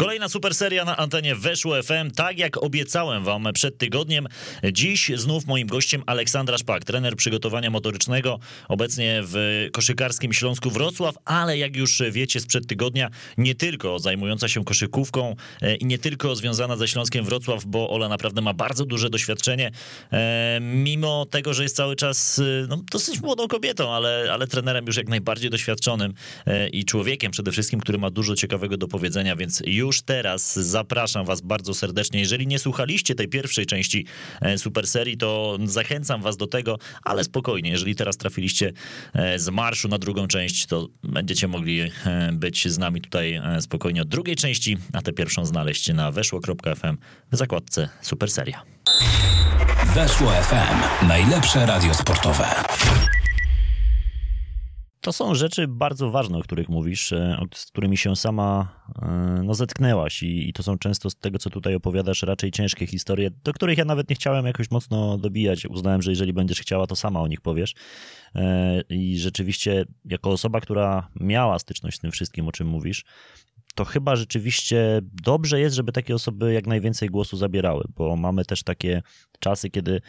[0.00, 2.10] Kolejna super seria na antenie Weszło FM.
[2.16, 4.26] Tak jak obiecałem wam przed tygodniem,
[4.72, 8.38] dziś znów moim gościem Aleksandra Szpak, trener przygotowania motorycznego,
[8.68, 14.64] obecnie w koszykarskim Śląsku Wrocław, ale jak już wiecie sprzed tygodnia, nie tylko zajmująca się
[14.64, 19.10] koszykówką e, i nie tylko związana ze Śląskiem Wrocław, bo Ola naprawdę ma bardzo duże
[19.10, 19.70] doświadczenie,
[20.12, 24.86] e, mimo tego, że jest cały czas e, no, dosyć młodą kobietą, ale, ale trenerem
[24.86, 26.14] już jak najbardziej doświadczonym
[26.72, 31.26] i człowiekiem przede wszystkim, który ma dużo ciekawego do powiedzenia, więc już już teraz zapraszam
[31.26, 32.20] Was bardzo serdecznie.
[32.20, 34.06] Jeżeli nie słuchaliście tej pierwszej części
[34.40, 38.72] e, super serii, to zachęcam Was do tego, ale spokojnie, jeżeli teraz trafiliście
[39.14, 41.90] e, z marszu na drugą część, to będziecie mogli e,
[42.32, 46.96] być z nami tutaj spokojnie od drugiej części, a tę pierwszą znaleźć na weszło.fm
[47.32, 48.62] w zakładce super seria.
[49.94, 51.06] Weszło FM.
[51.08, 52.44] Najlepsze radio sportowe.
[55.00, 58.68] To są rzeczy bardzo ważne, o których mówisz, e, z którymi się sama
[59.02, 62.86] e, no, zetknęłaś i, i to są często z tego, co tutaj opowiadasz, raczej ciężkie
[62.86, 65.66] historie, do których ja nawet nie chciałem jakoś mocno dobijać.
[65.66, 67.74] Uznałem, że jeżeli będziesz chciała, to sama o nich powiesz.
[68.34, 73.04] E, I rzeczywiście, jako osoba, która miała styczność z tym wszystkim, o czym mówisz,
[73.74, 78.62] to chyba rzeczywiście dobrze jest, żeby takie osoby jak najwięcej głosu zabierały, bo mamy też
[78.62, 79.02] takie
[79.38, 80.00] czasy, kiedy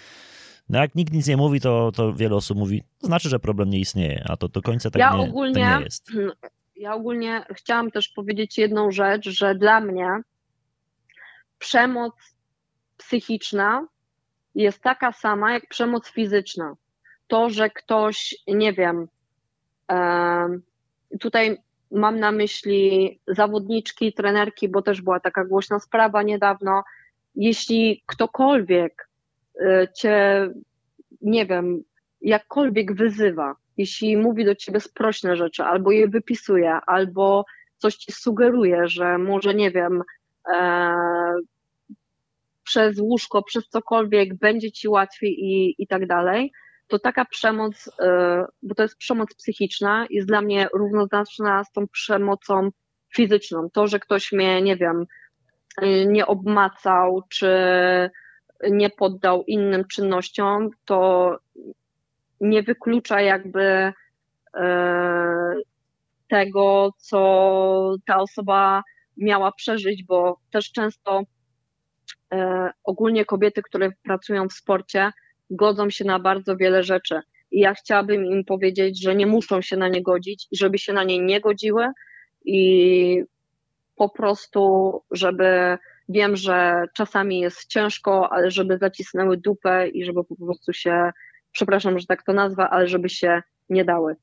[0.70, 3.70] no jak nikt nic nie mówi, to, to wiele osób mówi, to znaczy, że problem
[3.70, 6.12] nie istnieje, a to do końca tak, ja nie, ogólnie, tak nie jest.
[6.76, 10.22] Ja ogólnie chciałam też powiedzieć jedną rzecz, że dla mnie
[11.58, 12.14] przemoc
[12.98, 13.88] psychiczna
[14.56, 16.76] jest taka sama jak przemoc fizyczna.
[17.28, 19.08] To, że ktoś, nie wiem,
[21.20, 21.58] tutaj
[21.92, 26.84] mam na myśli zawodniczki, trenerki, bo też była taka głośna sprawa niedawno.
[27.36, 29.09] Jeśli ktokolwiek
[29.97, 30.47] cię,
[31.21, 31.83] nie wiem,
[32.21, 37.45] jakkolwiek wyzywa, jeśli mówi do ciebie sprośne rzeczy, albo je wypisuje, albo
[37.77, 40.03] coś ci sugeruje, że może, nie wiem,
[40.53, 40.93] e,
[42.64, 46.52] przez łóżko, przez cokolwiek będzie ci łatwiej i, i tak dalej,
[46.87, 51.87] to taka przemoc, e, bo to jest przemoc psychiczna, jest dla mnie równoznaczna z tą
[51.87, 52.70] przemocą
[53.15, 53.70] fizyczną.
[53.73, 55.05] To, że ktoś mnie, nie wiem,
[56.08, 57.47] nie obmacał, czy
[58.70, 61.38] nie poddał innym czynnościom, to
[62.42, 63.94] nie wyklucza jakby
[64.55, 65.54] e,
[66.27, 68.83] tego, co ta osoba
[69.17, 71.21] miała przeżyć, bo też często
[72.33, 75.11] e, ogólnie kobiety, które pracują w sporcie,
[75.50, 77.20] godzą się na bardzo wiele rzeczy.
[77.52, 81.04] I ja chciałabym im powiedzieć, że nie muszą się na nie godzić żeby się na
[81.04, 81.88] nie nie godziły
[82.45, 83.23] i
[83.95, 85.77] po prostu, żeby
[86.11, 91.11] Wiem, że czasami jest ciężko, ale żeby zacisnęły dupę i żeby po prostu się,
[91.52, 94.16] przepraszam, że tak to nazwę, ale żeby się nie dały.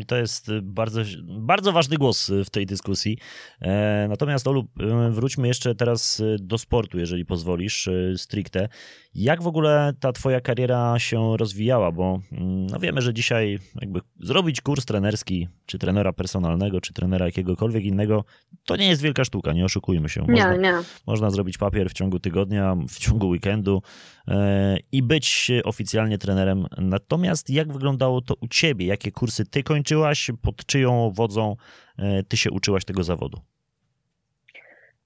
[0.00, 3.18] I to jest bardzo, bardzo ważny głos w tej dyskusji.
[3.60, 8.68] E, natomiast, Olu, e, wróćmy jeszcze teraz do sportu, jeżeli pozwolisz, e, stricte.
[9.14, 11.92] Jak w ogóle ta twoja kariera się rozwijała?
[11.92, 17.26] Bo mm, no wiemy, że dzisiaj jakby zrobić kurs trenerski, czy trenera personalnego, czy trenera
[17.26, 18.24] jakiegokolwiek innego,
[18.64, 20.20] to nie jest wielka sztuka, nie oszukujmy się.
[20.20, 20.74] Można, nie, nie.
[21.06, 23.82] można zrobić papier w ciągu tygodnia, w ciągu weekendu
[24.28, 26.66] e, i być oficjalnie trenerem.
[26.78, 28.86] Natomiast jak wyglądało to u ciebie?
[28.86, 30.30] Jakie kursy ty kończyłaś?
[30.42, 31.56] Pod czyją wodzą
[31.98, 33.40] e, ty się uczyłaś tego zawodu?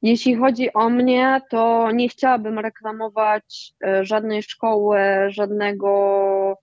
[0.04, 4.98] Jeśli chodzi o mnie, to nie chciałabym reklamować e, żadnej szkoły,
[5.28, 6.58] żadnego,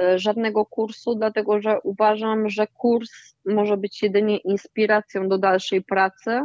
[0.00, 3.10] e, żadnego kursu, dlatego że uważam, że kurs
[3.44, 6.40] może być jedynie inspiracją do dalszej pracy.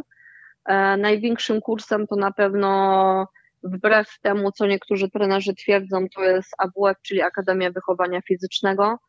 [0.66, 3.28] E, największym kursem to na pewno
[3.64, 9.00] wbrew temu, co niektórzy trenerzy twierdzą, to jest AWF, czyli Akademia Wychowania Fizycznego.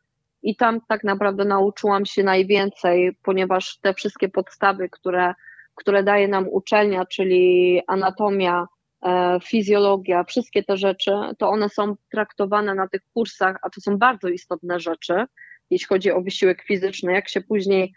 [0.43, 5.33] I tam tak naprawdę nauczyłam się najwięcej, ponieważ te wszystkie podstawy, które
[5.75, 8.67] które daje nam uczelnia, czyli anatomia,
[9.05, 13.97] e, fizjologia, wszystkie te rzeczy, to one są traktowane na tych kursach, a to są
[13.97, 15.25] bardzo istotne rzeczy,
[15.69, 17.93] jeśli chodzi o wysiłek fizyczny, jak się później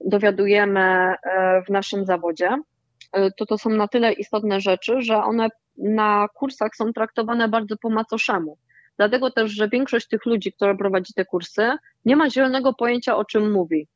[0.00, 1.16] dowiadujemy e,
[1.66, 2.58] w naszym zawodzie,
[3.12, 5.48] e, to to są na tyle istotne rzeczy, że one
[5.78, 8.58] na kursach są traktowane bardzo po macoszemu.
[8.96, 11.70] Dlatego też, że większość tych ludzi, która prowadzi te kursy,
[12.04, 13.88] nie ma zielonego pojęcia, o czym mówi.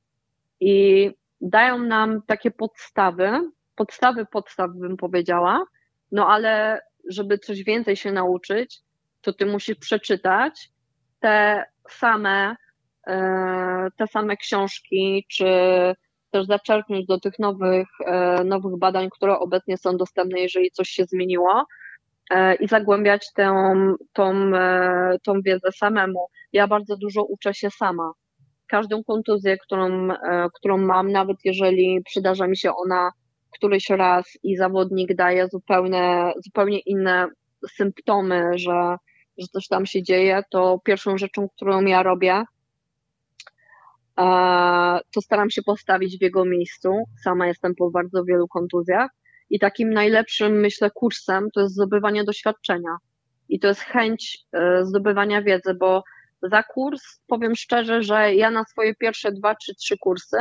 [0.60, 1.10] I
[1.42, 5.64] dają nam takie podstawy, podstawy podstaw bym powiedziała,
[6.12, 8.80] no ale żeby coś więcej się nauczyć,
[9.20, 10.68] to ty musisz przeczytać
[11.20, 12.56] te same,
[13.06, 15.46] e, te same książki, czy
[16.30, 21.04] też zaczerpnąć do tych nowych, e, nowych badań, które obecnie są dostępne, jeżeli coś się
[21.04, 21.64] zmieniło
[22.30, 23.74] e, i zagłębiać tę,
[24.12, 24.50] tą,
[25.22, 26.26] tą wiedzę samemu.
[26.52, 28.12] Ja bardzo dużo uczę się sama
[28.72, 33.10] każdą kontuzję, którą, e, którą mam, nawet jeżeli przydarza mi się ona
[33.52, 37.28] któryś raz i zawodnik daje zupełnie, zupełnie inne
[37.76, 38.96] symptomy, że,
[39.38, 42.44] że coś tam się dzieje, to pierwszą rzeczą, którą ja robię,
[44.18, 44.24] e,
[45.14, 46.90] to staram się postawić w jego miejscu.
[47.24, 49.10] Sama jestem po bardzo wielu kontuzjach
[49.50, 52.96] i takim najlepszym, myślę, kursem to jest zdobywanie doświadczenia.
[53.48, 56.02] I to jest chęć e, zdobywania wiedzy, bo
[56.42, 60.36] za kurs powiem szczerze, że ja na swoje pierwsze dwa czy trzy kursy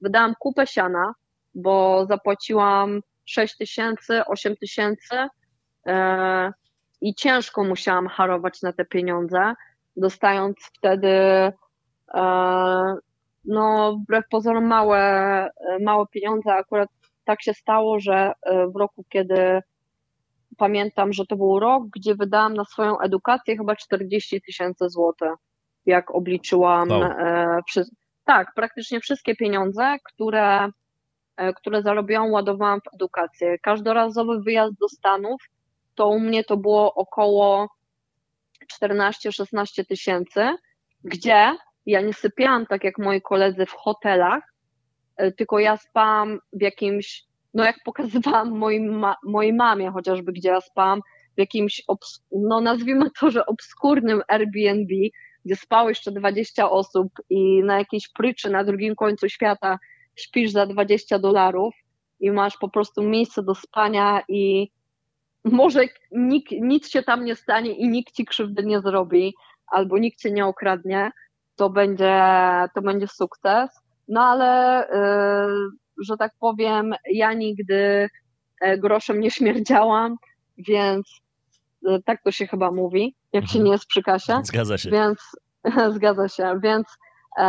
[0.00, 1.14] wydałam kupę siana,
[1.54, 5.16] bo zapłaciłam 6 tysięcy, 8 tysięcy
[5.86, 6.52] e,
[7.00, 9.54] i ciężko musiałam harować na te pieniądze,
[9.96, 11.52] dostając wtedy e,
[13.44, 15.48] no wbrew pozorom małe,
[15.80, 16.52] małe pieniądze.
[16.52, 16.88] Akurat
[17.24, 18.32] tak się stało, że
[18.74, 19.62] w roku, kiedy
[20.56, 25.32] pamiętam, że to był rok, gdzie wydałam na swoją edukację chyba 40 tysięcy złotych,
[25.86, 26.88] jak obliczyłam.
[26.88, 27.02] Wow.
[27.02, 27.84] E, przy,
[28.24, 30.68] tak, praktycznie wszystkie pieniądze, które,
[31.36, 33.58] e, które zarobiłam, ładowałam w edukację.
[33.58, 35.42] Każdorazowy wyjazd do Stanów,
[35.94, 37.68] to u mnie to było około
[38.80, 40.48] 14-16 tysięcy,
[41.04, 41.56] gdzie
[41.86, 44.42] ja nie sypiałam tak jak moi koledzy w hotelach,
[45.16, 47.25] e, tylko ja spałam w jakimś
[47.56, 51.00] no jak pokazywałam moim ma mojej mamie chociażby, gdzie ja spałam,
[51.36, 51.82] w jakimś,
[52.32, 54.94] no nazwijmy to, że obskurnym Airbnb,
[55.44, 59.78] gdzie spało jeszcze 20 osób i na jakiejś pryczy na drugim końcu świata
[60.16, 61.74] śpisz za 20 dolarów
[62.20, 64.70] i masz po prostu miejsce do spania i
[65.44, 69.34] może nikt, nic się tam nie stanie i nikt ci krzywdy nie zrobi,
[69.66, 71.10] albo nikt cię nie okradnie,
[71.56, 72.22] to będzie,
[72.74, 73.70] to będzie sukces.
[74.08, 78.08] No ale yy, że tak powiem, ja nigdy
[78.60, 80.16] e, groszem nie śmierdziałam,
[80.58, 81.20] więc
[81.88, 83.64] e, tak to się chyba mówi, jak się mhm.
[83.64, 84.40] nie jest przy kasie.
[84.42, 84.90] Zgadza się.
[84.90, 85.18] Więc
[85.96, 86.86] zgadza się, więc
[87.38, 87.42] e,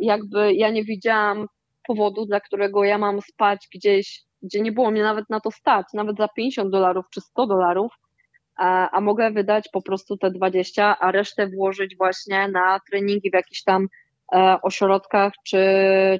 [0.00, 1.46] jakby ja nie widziałam
[1.86, 5.86] powodu, dla którego ja mam spać gdzieś, gdzie nie było mnie nawet na to stać,
[5.94, 7.92] nawet za 50 dolarów czy 100 dolarów,
[8.56, 13.34] a, a mogę wydać po prostu te 20, a resztę włożyć właśnie na treningi w
[13.34, 13.86] jakichś tam
[14.34, 15.64] e, ośrodkach, czy,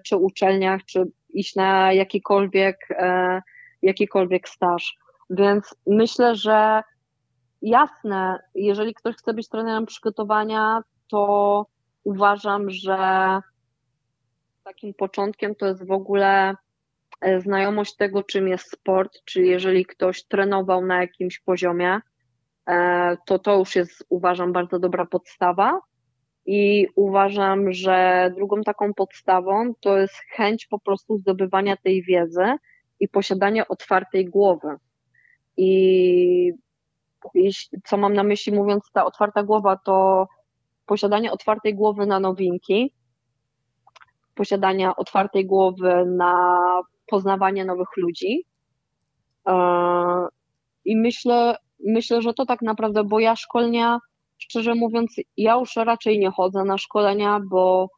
[0.07, 3.43] czy uczelniach, czy iść na jakikolwiek, e,
[3.83, 4.97] jakikolwiek staż.
[5.31, 6.83] Więc myślę, że
[7.63, 11.67] jasne, jeżeli ktoś chce być trenerem przygotowania, to
[12.05, 12.99] uważam, że
[14.65, 16.55] takim początkiem to jest w ogóle
[17.21, 22.01] e, znajomość tego, czym jest sport, czyli jeżeli ktoś trenował na jakimś poziomie,
[22.69, 25.81] e, to to już jest, uważam, bardzo dobra podstawa.
[26.47, 32.45] I uważam, że drugą taką podstawą to jest chęć po prostu zdobywania tej wiedzy
[33.01, 34.69] i posiadanie otwartej głowy.
[35.57, 36.53] I
[37.85, 40.27] co mam na myśli mówiąc ta otwarta głowa, to
[40.87, 42.95] posiadanie otwartej głowy na nowinki,
[44.35, 46.59] posiadanie otwartej głowy na
[47.07, 48.47] poznawanie nowych ludzi.
[49.47, 49.55] E,
[50.85, 51.57] I myślę,
[51.87, 53.99] myślę, że to tak naprawdę, bo ja szkolnia
[54.39, 57.89] szczerze mówiąc, ja już raczej nie chodzę na szkolenia, bo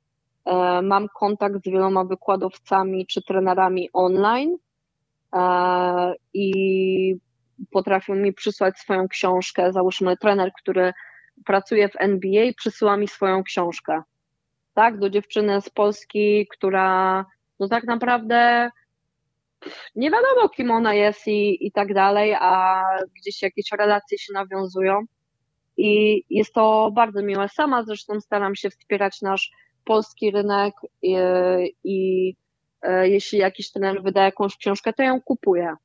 [0.44, 4.56] e, mam kontakt z wieloma wykładowcami czy trenerami online
[5.34, 7.16] e, i
[7.70, 9.72] potrafią mi przysłać swoją książkę.
[9.72, 10.92] Załóżmy, trener, który
[11.44, 14.02] pracuje w NBA, przysyła mi swoją książkę.
[14.74, 17.24] Tak, do dziewczyny z Polski, która
[17.60, 18.70] no tak naprawdę
[19.94, 22.82] nie wiadomo, kim ona jest i, i tak dalej, a
[23.16, 25.00] gdzieś jakieś relacje się nawiązują
[25.76, 27.48] i jest to bardzo miłe.
[27.48, 29.50] Sama zresztą staram się wspierać nasz
[29.84, 31.16] polski rynek i,
[31.84, 32.34] i
[32.82, 35.76] e, jeśli jakiś trener wyda jakąś książkę, to ją kupuję.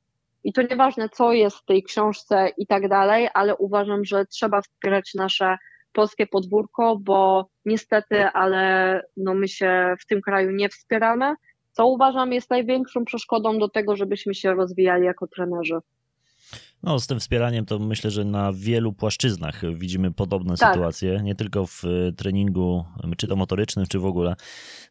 [0.44, 4.62] I to nieważne, co jest w tej książce i tak dalej, ale uważam, że trzeba
[4.62, 5.58] wspierać nasze
[5.94, 11.36] polskie podwórko, bo niestety, ale no my się w tym kraju nie wspieramy,
[11.72, 15.80] co uważam jest największą przeszkodą do tego, żebyśmy się rozwijali jako trenerzy.
[16.84, 20.74] No, z tym wspieraniem to myślę, że na wielu płaszczyznach widzimy podobne tak.
[20.74, 22.86] sytuacje, nie tylko w e, treningu,
[23.18, 24.36] czy to motorycznym, czy w ogóle.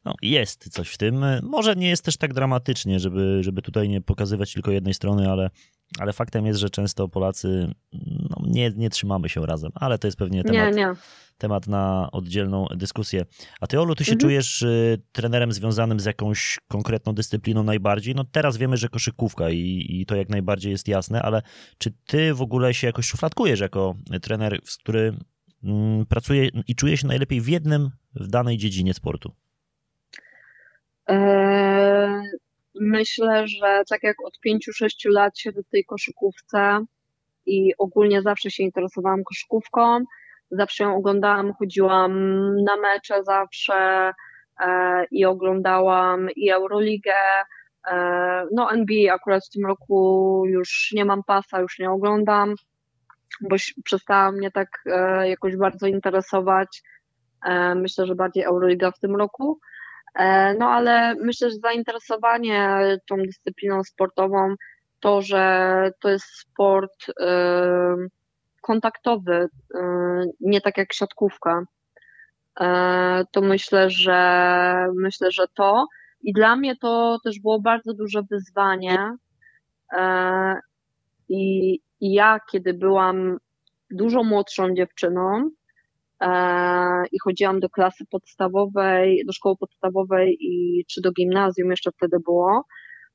[0.05, 1.25] No, jest coś w tym.
[1.43, 5.51] Może nie jest też tak dramatycznie, żeby, żeby tutaj nie pokazywać tylko jednej strony, ale,
[5.99, 7.75] ale faktem jest, że często Polacy
[8.31, 10.75] no, nie, nie trzymamy się razem, ale to jest pewnie temat.
[10.75, 10.95] Nie, nie
[11.41, 13.25] temat na oddzielną dyskusję.
[13.61, 14.21] A ty, Olu, ty się mhm.
[14.21, 18.15] czujesz y, trenerem związanym z jakąś konkretną dyscypliną najbardziej?
[18.15, 21.43] No teraz wiemy, że koszykówka i, i to jak najbardziej jest jasne, ale
[21.79, 25.17] czy ty w ogóle się jakoś szufladkujesz jako trener, który
[25.65, 29.33] mm, pracuje i czuje się najlepiej w jednym, w danej dziedzinie sportu?
[31.07, 32.23] Eee,
[32.75, 36.85] myślę, że tak jak od 5-6 lat siedzę w tej koszykówce
[37.47, 40.05] i ogólnie zawsze się interesowałam koszykówką,
[40.50, 42.12] zawsze ją oglądałam, chodziłam
[42.65, 44.12] na mecze zawsze,
[44.61, 47.15] e, i oglądałam i Euroligę,
[48.53, 52.55] no NBA akurat w tym roku już nie mam pasa, już nie oglądam,
[53.41, 54.69] bo przestała mnie tak
[55.25, 56.83] jakoś bardzo interesować.
[57.77, 59.61] Myślę, że bardziej Euroliga w tym roku.
[60.59, 64.55] No ale myślę, że zainteresowanie tą dyscypliną sportową,
[65.00, 67.07] to, że to jest sport
[68.62, 69.49] kontaktowy,
[70.40, 71.62] nie tak jak siatkówka,
[73.33, 75.87] to myślę, że myślę, że to.
[76.23, 79.17] I dla mnie to też było bardzo duże wyzwanie.
[81.29, 83.38] I, i ja, kiedy byłam
[83.90, 85.50] dużo młodszą dziewczyną,
[87.12, 92.65] i chodziłam do klasy podstawowej, do szkoły podstawowej i czy do gimnazjum jeszcze wtedy było,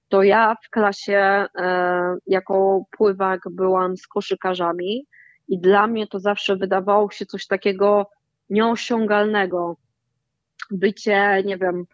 [0.10, 5.06] to ja w klasie e, jako pływak byłam z koszykarzami
[5.48, 8.10] i dla mnie to zawsze wydawało się coś takiego
[8.50, 9.78] nieosiągalnego.
[10.72, 11.86] Bycie, nie wiem,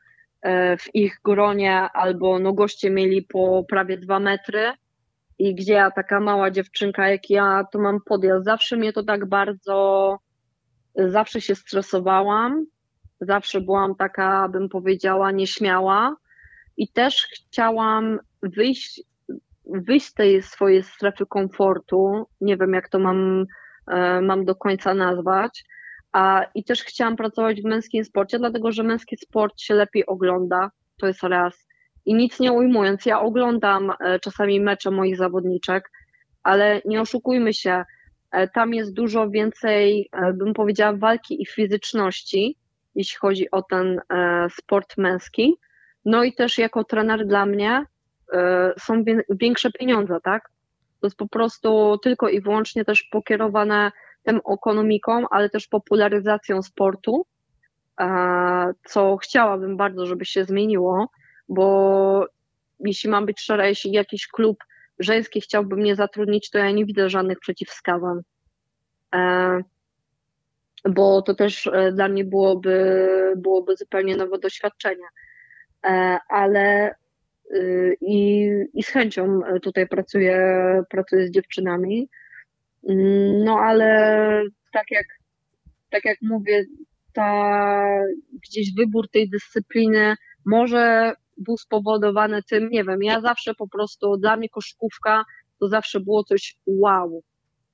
[0.41, 4.73] e, w ich gronie albo no goście mieli po prawie dwa metry
[5.39, 8.45] i gdzie ja taka mała dziewczynka jak ja to mam podjazd.
[8.45, 10.17] Zawsze mnie to tak bardzo
[10.95, 12.65] zawsze się stresowałam,
[13.21, 16.15] zawsze byłam taka, bym powiedziała, nieśmiała
[16.77, 19.01] i też chciałam wyjść,
[19.65, 22.27] wyjść z tej swojej strefy komfortu.
[22.41, 23.45] Nie wiem, jak to mam,
[23.87, 25.63] e, mam do końca nazwać.
[26.11, 30.71] A, I też chciałam pracować w męskim sporcie, dlatego że męski sport się lepiej ogląda.
[30.97, 31.67] To jest raz.
[32.05, 35.91] I nic nie ujmując, ja oglądam e, czasami mecze moich zawodniczek,
[36.43, 37.83] ale nie oszukujmy się,
[38.53, 42.57] tam jest dużo więcej, e, bym powiedziała, walki i fizyczności,
[42.95, 45.57] jeśli chodzi o ten e, sport męski.
[46.05, 47.85] No i też jako trener dla mnie
[48.79, 50.49] są większe pieniądze, tak?
[50.99, 53.91] To jest po prostu tylko i wyłącznie też pokierowane
[54.23, 57.25] tym ekonomiką, ale też popularyzacją sportu,
[58.87, 61.09] co chciałabym bardzo, żeby się zmieniło,
[61.49, 62.25] bo
[62.79, 64.57] jeśli mam być szczera, jeśli jakiś klub
[65.03, 68.19] żeńskie chciałby mnie zatrudnić, to ja nie widzę żadnych przeciwwskazań.
[69.15, 69.61] E,
[70.89, 72.97] bo to też e, dla mnie byłoby,
[73.37, 75.05] byłoby zupełnie nowe doświadczenie.
[75.85, 76.95] E, ale
[77.55, 80.57] y, i, i z chęcią tutaj pracuję,
[80.89, 82.09] pracuję z dziewczynami.
[82.89, 84.43] Mm, no ale
[84.73, 85.05] tak jak,
[85.89, 86.65] tak jak mówię,
[87.13, 87.83] ta
[88.43, 90.15] gdzieś wybór tej dyscypliny
[90.45, 95.25] może był spowodowany tym, nie wiem, ja zawsze po prostu, dla mnie koszkówka
[95.59, 97.23] to zawsze było coś wow.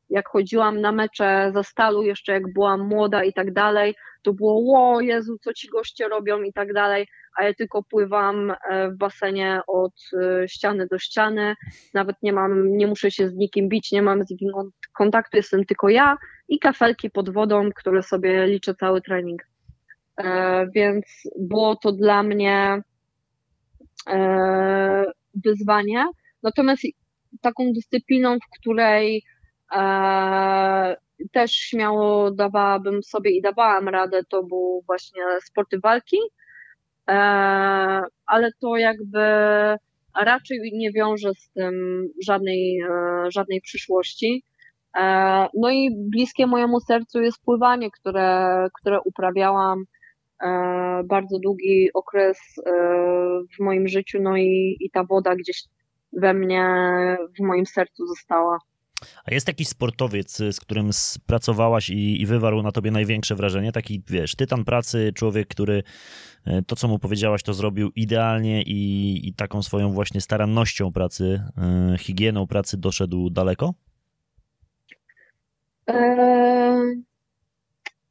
[0.10, 4.54] Jak chodziłam na mecze za stalu, jeszcze jak byłam młoda i tak dalej, to było,
[4.54, 8.98] ło Jezu, co ci goście robią i tak dalej, a ja tylko pływam e, w
[8.98, 11.56] basenie od e, ściany do ściany,
[11.94, 14.50] nawet nie mam, nie muszę się z nikim bić, nie mam z nikim
[14.94, 19.42] kontaktu, jestem tylko ja i kafelki pod wodą, które sobie liczę cały trening.
[20.18, 21.06] E, więc
[21.40, 22.82] było to dla mnie
[25.46, 26.06] wyzwanie.
[26.44, 26.84] Natomiast
[27.42, 29.24] taką dyscypliną, w której
[29.76, 30.96] e,
[31.32, 36.18] też śmiało dawałabym sobie i dawałam radę, to był właśnie sporty walki,
[37.10, 37.14] e,
[38.26, 39.20] ale to jakby
[40.22, 42.80] raczej nie wiąże z tym żadnej,
[43.30, 44.44] żadnej przyszłości.
[45.54, 49.97] No i bliskie mojemu sercu jest pływanie, które, które uprawiałam E,
[51.06, 52.72] bardzo długi okres e,
[53.58, 55.63] w moim życiu, no i, i ta woda gdzieś
[56.13, 56.63] we mnie,
[57.39, 58.58] w moim sercu została.
[59.25, 60.89] A jest jakiś sportowiec, z którym
[61.25, 63.72] pracowałaś i, i, wywarł na tobie największe wrażenie?
[63.72, 65.84] Taki, wiesz, tytan pracy, człowiek, który
[66.46, 71.44] e, to, co mu powiedziałaś, to zrobił idealnie i, i taką swoją właśnie starannością pracy,
[72.00, 73.74] higieną pracy doszedł daleko?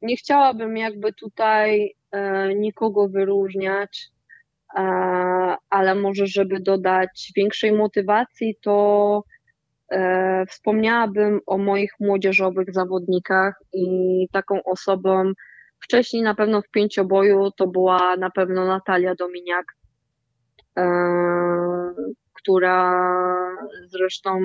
[0.07, 4.09] Nie chciałabym jakby tutaj E, nikogo wyróżniać,
[4.77, 4.83] e,
[5.71, 9.23] ale może, żeby dodać większej motywacji, to
[9.93, 13.87] e, wspomniałabym o moich młodzieżowych zawodnikach i
[14.33, 15.33] taką osobą
[15.81, 19.65] wcześniej na pewno w pięcioboju to była na pewno Natalia Dominiak,
[22.33, 23.01] która
[23.87, 24.41] zresztą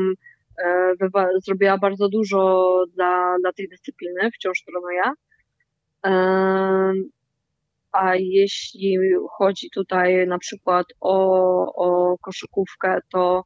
[1.45, 5.01] zrobiła bardzo dużo dla, dla tej dyscypliny, wciąż trenuję.
[7.91, 8.97] A jeśli
[9.37, 11.15] chodzi tutaj na przykład o,
[11.75, 13.43] o koszykówkę, to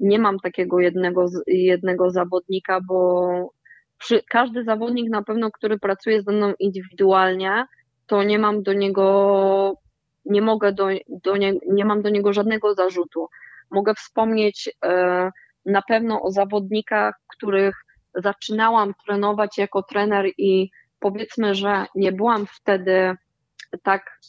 [0.00, 3.52] nie mam takiego jednego, jednego zawodnika, bo
[3.98, 7.66] przy, każdy zawodnik na pewno, który pracuje ze mną indywidualnie,
[8.06, 9.74] to nie mam do niego,
[10.24, 13.28] nie mogę do, do nie, nie mam do niego żadnego zarzutu.
[13.70, 15.30] Mogę wspomnieć e,
[15.66, 17.74] na pewno o zawodnikach, których
[18.14, 23.16] zaczynałam trenować jako trener i powiedzmy, że nie byłam wtedy
[23.82, 24.20] tak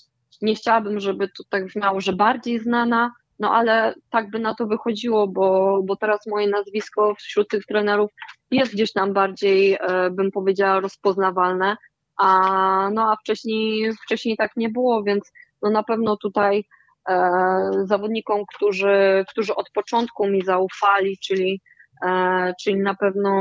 [0.41, 4.67] Nie chciałabym, żeby to tak brzmiało, że bardziej znana, no ale tak by na to
[4.67, 8.11] wychodziło, bo, bo teraz moje nazwisko wśród tych trenerów
[8.51, 11.77] jest gdzieś tam bardziej, e, bym powiedziała, rozpoznawalne,
[12.17, 16.63] a, no, a wcześniej, wcześniej tak nie było, więc no na pewno tutaj
[17.09, 21.61] e, zawodnikom, którzy, którzy od początku mi zaufali, czyli,
[22.05, 23.33] e, czyli na pewno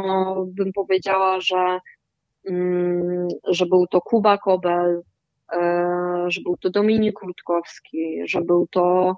[0.46, 1.80] bym powiedziała, że,
[3.48, 5.02] że był to Kuba Kobel,
[5.52, 9.16] e, że był to Dominik Rutkowski, że był to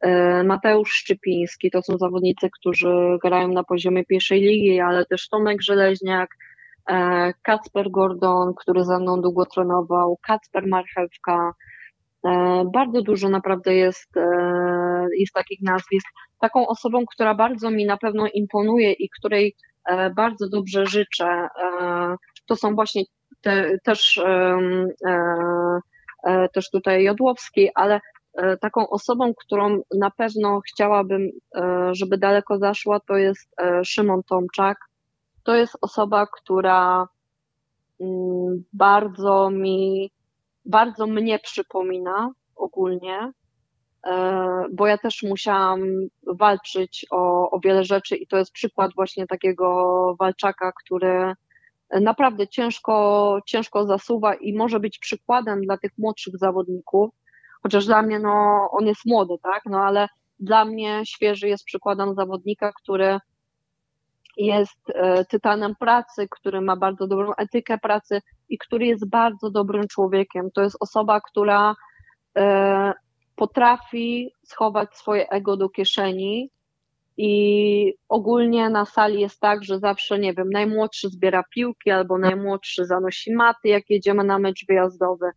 [0.00, 5.62] e, Mateusz Szczypiński, to są zawodnicy, którzy grają na poziomie pierwszej ligi, ale też Tomek
[5.62, 6.30] Żeleźniak,
[6.90, 11.52] e, Kacper Gordon, który ze mną długo trenował, Kacper Marchewka,
[12.74, 14.14] bardzo dużo naprawdę jest,
[15.18, 16.06] jest takich nazwisk.
[16.40, 19.56] Taką osobą, która bardzo mi na pewno imponuje i której
[20.16, 21.48] bardzo dobrze życzę,
[22.50, 23.02] to są właśnie
[23.40, 24.20] te, też,
[26.54, 28.00] też tutaj Jodłowski, ale
[28.60, 31.30] taką osobą, którą na pewno chciałabym,
[31.92, 34.78] żeby daleko zaszła, to jest Szymon Tomczak.
[35.44, 37.08] To jest osoba, która
[38.00, 40.10] mm, bardzo mi
[40.64, 43.32] bardzo mnie przypomina ogólnie,
[44.06, 45.80] e, bo ja też musiałam
[46.26, 51.34] walczyć o, o wiele rzeczy i to jest przykład właśnie takiego walczaka, który
[52.00, 57.10] naprawdę ciężko, ciężko zasuwa i może być przykładem dla tych młodszych zawodników,
[57.62, 60.08] chociaż dla mnie no, on jest młody, tak, no ale
[60.40, 63.18] dla mnie świeży jest przykładem zawodnika, który
[64.36, 69.88] jest e, tytanem pracy, który ma bardzo dobrą etykę pracy i który jest bardzo dobrym
[69.88, 70.50] człowiekiem.
[70.50, 71.74] To jest osoba, która
[72.38, 72.92] e,
[73.36, 76.50] potrafi schować swoje ego do kieszeni
[77.16, 82.86] i ogólnie na sali jest tak, że zawsze, nie wiem, najmłodszy zbiera piłki albo najmłodszy
[82.86, 85.30] zanosi maty, jak jedziemy na mecz wyjazdowy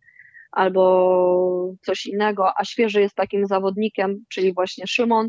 [0.52, 5.28] albo coś innego, a świeży jest takim zawodnikiem, czyli właśnie Szymon,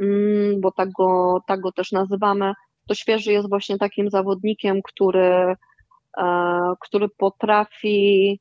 [0.00, 2.52] mm, bo tak go, tak go też nazywamy,
[2.88, 5.54] to świeży jest właśnie takim zawodnikiem, który,
[6.18, 8.40] e, który potrafi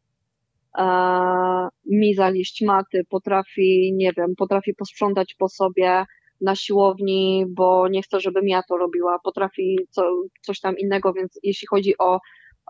[0.78, 6.06] e, mi zanieść maty, potrafi, nie wiem, potrafi posprzątać po sobie
[6.43, 10.01] na siłowni, bo nie chce, żebym ja to robiła, potrafi co,
[10.41, 12.19] coś tam innego, więc jeśli chodzi o,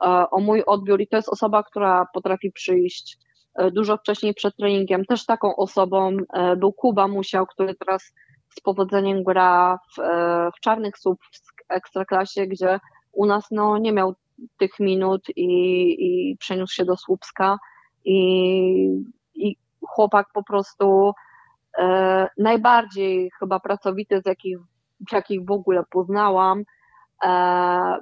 [0.05, 3.17] e, o mój odbiór i to jest osoba, która potrafi przyjść
[3.71, 5.05] dużo wcześniej przed treningiem.
[5.05, 6.17] Też taką osobą
[6.57, 8.13] był Kuba Musiał, który teraz
[8.57, 10.01] z powodzeniem gra w,
[10.57, 11.19] w Czarnych Słup
[11.69, 12.79] ekstraklasie, gdzie
[13.11, 14.13] u nas no, nie miał
[14.57, 15.49] tych minut i,
[15.99, 17.57] i przeniósł się do Słupska
[18.05, 18.87] i,
[19.35, 19.55] i
[19.87, 21.13] chłopak po prostu e,
[22.37, 24.57] najbardziej chyba pracowity, z jakich,
[25.11, 26.63] jakich w ogóle poznałam
[27.23, 27.97] e,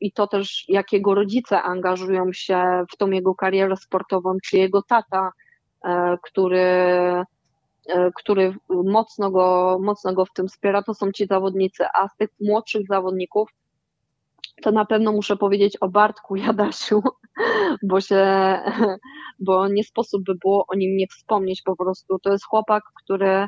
[0.00, 4.82] i to też jak jego rodzice angażują się w tą jego karierę sportową, czy jego
[4.82, 5.30] tata,
[5.84, 6.66] e, który
[7.88, 12.16] E, który mocno go, mocno go w tym wspiera, to są ci zawodnicy, a z
[12.16, 13.50] tych młodszych zawodników
[14.62, 17.02] to na pewno muszę powiedzieć o Bartku Jadasiu,
[17.88, 18.24] bo się,
[19.46, 22.18] bo nie sposób by było o nim nie wspomnieć po prostu.
[22.18, 23.46] To jest chłopak, który,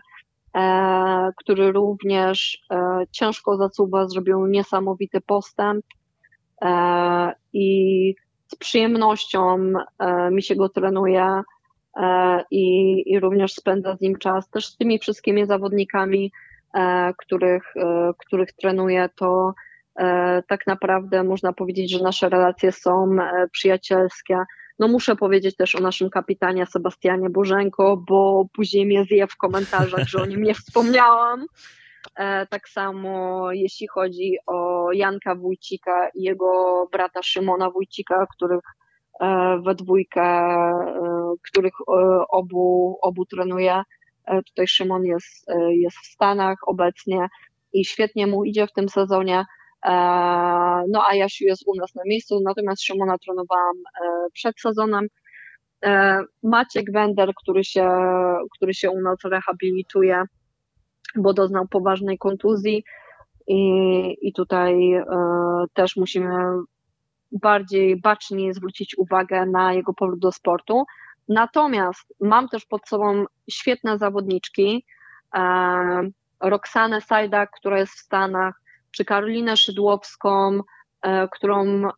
[0.56, 5.84] e, który również e, ciężko zacuba, zrobił niesamowity postęp
[6.62, 8.14] e, i
[8.46, 11.42] z przyjemnością e, mi się go trenuje
[11.98, 14.50] E, i, i również spędza z nim czas.
[14.50, 16.32] Też z tymi wszystkimi zawodnikami,
[16.74, 17.74] e, których,
[18.18, 19.54] których trenuję, to
[20.48, 23.16] tak naprawdę można powiedzieć, że nasze relacje są
[23.52, 24.38] przyjacielskie.
[24.78, 30.08] No muszę powiedzieć też o naszym kapitanie Sebastianie Bożenko, bo później mnie zje w komentarzach,
[30.08, 31.46] że o nim nie wspomniałam.
[32.50, 36.48] Tak samo jeśli chodzi o Janka Wójcika i jego
[36.92, 38.62] brata Szymona Wójcika, których
[39.20, 43.82] E, we dwójkę, e, których e, obu, obu trenuje.
[44.46, 47.28] Tutaj Szymon jest, jest w Stanach obecnie
[47.72, 49.44] i świetnie mu idzie w tym sezonie.
[50.88, 53.76] No a Jasiu jest u nas na miejscu, natomiast Szymona trenowałam
[54.32, 55.06] przed sezonem.
[56.42, 57.90] Maciek Wender, który się,
[58.56, 60.22] który się u nas rehabilituje,
[61.16, 62.84] bo doznał poważnej kontuzji
[63.46, 63.60] i,
[64.28, 64.74] i tutaj
[65.74, 66.32] też musimy
[67.32, 70.84] bardziej bacznie zwrócić uwagę na jego powrót do sportu.
[71.28, 74.84] Natomiast mam też pod sobą świetne zawodniczki,
[75.34, 75.40] e,
[76.40, 78.60] Roxanę Sajdak, która jest w Stanach,
[78.98, 80.60] czy Karolinę Szydłowską,
[81.02, 81.90] e, którą e,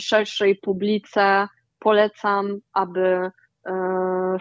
[0.00, 3.30] szerszej publice polecam, aby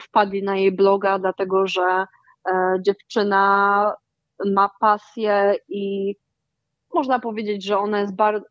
[0.02, 2.06] wpadli na jej bloga, dlatego że
[2.80, 3.94] dziewczyna
[4.46, 6.16] ma pasję i
[6.94, 8.46] można powiedzieć, że ona jest bardzo,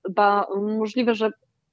[0.78, 1.30] możliwe, że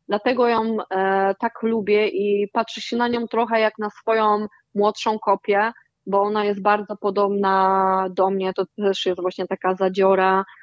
[0.08, 5.19] dlatego ją e, tak lubię i patrzy się na nią trochę jak na swoją młodszą
[5.19, 5.71] kopię,
[6.06, 10.62] bo ona jest bardzo podobna do mnie, to też jest właśnie taka zadziora, e,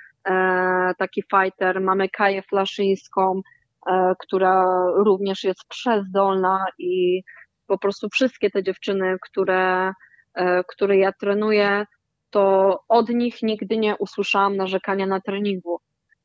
[0.99, 1.81] taki fighter.
[1.81, 3.41] Mamy Kaję Flaszyńską,
[3.87, 4.65] e, która
[4.97, 7.23] również jest przezdolna i
[7.67, 9.93] po prostu wszystkie te dziewczyny, które,
[10.35, 11.87] e, które ja trenuję,
[12.31, 15.81] to od nich nigdy nie usłyszałam narzekania na treningu.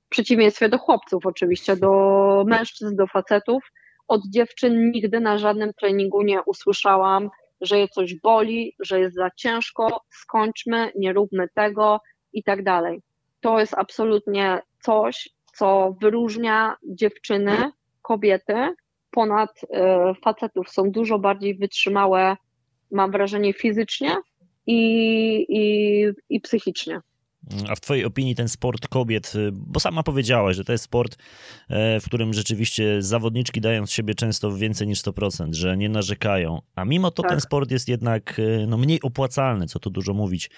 [0.06, 3.64] W przeciwieństwie do chłopców, oczywiście, do mężczyzn, do facetów.
[4.08, 7.30] Od dziewczyn nigdy na żadnym treningu nie usłyszałam,
[7.62, 12.00] że je coś boli, że jest za ciężko, skończmy, nie róbmy tego
[12.34, 13.02] i tak dalej.
[13.46, 18.74] To jest absolutnie coś, co wyróżnia dziewczyny, kobiety
[19.12, 20.70] ponad e, facetów.
[20.70, 22.38] Są dużo bardziej wytrzymałe,
[22.92, 24.18] mam wrażenie, fizycznie
[24.68, 24.78] i,
[25.50, 27.02] i, i psychicznie.
[27.70, 31.18] A w Twojej opinii ten sport kobiet, y, bo sama powiedziałaś, że to jest sport,
[31.70, 36.62] e, w którym rzeczywiście zawodniczki dają z siebie często więcej niż 100%, że nie narzekają,
[36.76, 37.32] a mimo to tak.
[37.32, 40.50] ten sport jest jednak e, no, mniej opłacalny, co tu dużo mówić.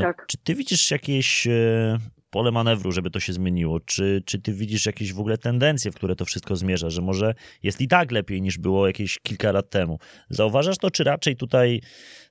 [0.00, 0.26] Tak.
[0.26, 1.48] Czy Ty widzisz jakieś
[2.32, 3.80] pole manewru, żeby to się zmieniło?
[3.80, 7.34] Czy, czy ty widzisz jakieś w ogóle tendencje, w które to wszystko zmierza, że może
[7.62, 9.98] jest i tak lepiej niż było jakieś kilka lat temu?
[10.30, 11.80] Zauważasz to, czy raczej tutaj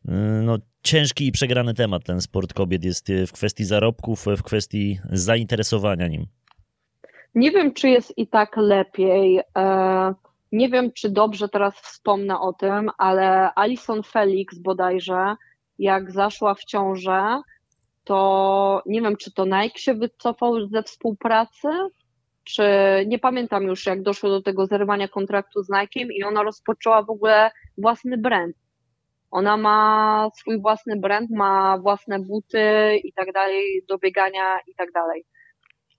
[0.06, 0.12] y,
[0.44, 5.00] no, ciężki i przegrany temat ten sport kobiet jest y, w kwestii zarobków, w kwestii
[5.12, 6.26] zainteresowania nim?
[7.36, 9.40] Nie wiem, czy jest i tak lepiej.
[9.58, 10.14] E,
[10.52, 15.36] nie wiem, czy dobrze teraz wspomnę o tym, ale Alison Felix bodajże,
[15.80, 17.42] jak zaszła w ciążę,
[18.04, 21.68] to nie wiem, czy to Nike się wycofał ze współpracy,
[22.44, 22.64] czy
[23.08, 27.10] nie pamiętam już, jak doszło do tego zerwania kontraktu z Nike'iem i ona rozpoczęła w
[27.10, 28.56] ogóle własny brand.
[29.32, 32.60] Ona ma swój własny brand, ma własne buty
[33.04, 35.26] i tak dalej, do biegania i tak dalej.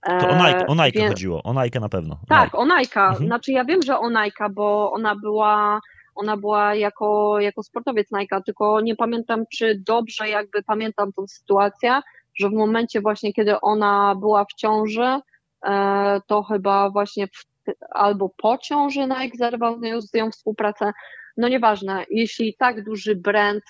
[0.06, 1.10] To o Nike, o Nike Więc...
[1.10, 2.14] chodziło, o Nike na pewno.
[2.14, 2.58] O tak, Nike.
[2.58, 3.00] o Nike.
[3.00, 3.26] Mhm.
[3.26, 5.80] Znaczy ja wiem, że o Nike, bo ona była
[6.14, 12.00] ona była jako, jako sportowiec Nike, tylko nie pamiętam, czy dobrze jakby pamiętam tą sytuację,
[12.34, 15.20] że w momencie właśnie, kiedy ona była w ciąży,
[15.64, 17.44] e, to chyba właśnie w,
[17.90, 20.92] albo po ciąży Nike zerwał z nią, współpracę.
[21.36, 23.64] No nieważne, jeśli tak duży brand,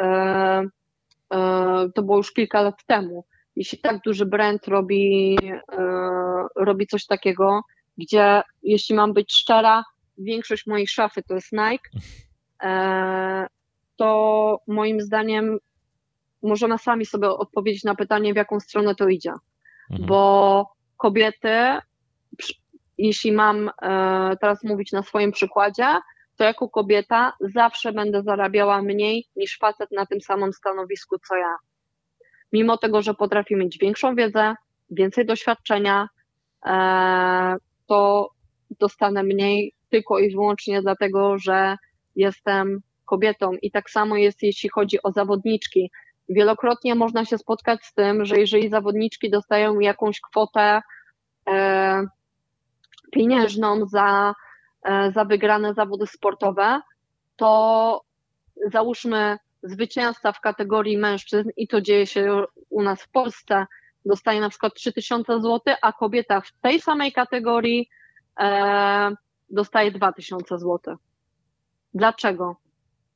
[0.00, 3.24] e, e, to było już kilka lat temu,
[3.56, 5.38] jeśli tak duży brand robi,
[6.56, 7.60] robi coś takiego,
[7.98, 9.84] gdzie jeśli mam być szczera,
[10.18, 11.90] większość mojej szafy to jest Nike,
[12.62, 13.46] e,
[13.96, 15.58] to moim zdaniem
[16.42, 19.32] możemy sami sobie odpowiedzieć na pytanie, w jaką stronę to idzie.
[19.90, 20.08] Mhm.
[20.08, 21.78] Bo kobiety,
[22.98, 25.86] jeśli mam e, teraz mówić na swoim przykładzie,
[26.36, 31.56] to jako kobieta zawsze będę zarabiała mniej niż facet na tym samym stanowisku co ja.
[32.52, 34.54] Mimo tego, że potrafię mieć większą wiedzę,
[34.90, 36.08] więcej doświadczenia,
[36.66, 38.30] e, to
[38.70, 41.76] dostanę mniej tylko i wyłącznie dlatego, że
[42.16, 43.52] jestem kobietą.
[43.62, 45.90] I tak samo jest, jeśli chodzi o zawodniczki.
[46.28, 50.82] Wielokrotnie można się spotkać z tym, że jeżeli zawodniczki dostają jakąś kwotę
[51.48, 52.06] e,
[53.12, 54.34] pieniężną za,
[54.82, 56.80] e, za wygrane zawody sportowe,
[57.36, 58.00] to
[58.72, 63.66] załóżmy zwycięzca w kategorii mężczyzn, i to dzieje się u nas w Polsce,
[64.04, 67.88] dostaje na przykład 3000 zł, a kobieta w tej samej kategorii
[68.40, 70.96] e, dostaje 2000 zł.
[71.94, 72.56] Dlaczego?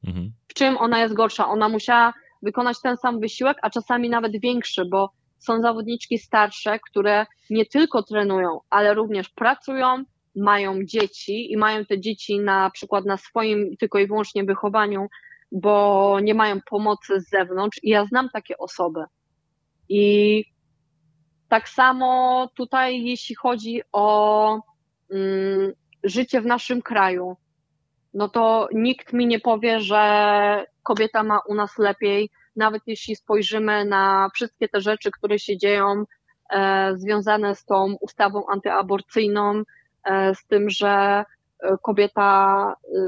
[0.06, 0.32] Mhm.
[0.48, 1.48] W czym ona jest gorsza?
[1.48, 7.26] Ona musiała wykonać ten sam wysiłek, a czasami nawet większy, bo są zawodniczki starsze, które
[7.50, 10.04] nie tylko trenują, ale również pracują,
[10.36, 15.06] mają dzieci i mają te dzieci na przykład na swoim tylko i wyłącznie wychowaniu,
[15.52, 17.80] bo nie mają pomocy z zewnątrz.
[17.82, 19.04] I ja znam takie osoby.
[19.88, 20.44] I
[21.48, 24.60] tak samo tutaj, jeśli chodzi o
[25.10, 25.72] mm,
[26.04, 27.36] życie w naszym kraju,
[28.14, 33.84] no to nikt mi nie powie, że kobieta ma u nas lepiej, nawet jeśli spojrzymy
[33.84, 36.04] na wszystkie te rzeczy, które się dzieją
[36.50, 39.62] e, związane z tą ustawą antyaborcyjną,
[40.04, 41.24] e, z tym, że
[41.62, 43.00] e, kobieta, e,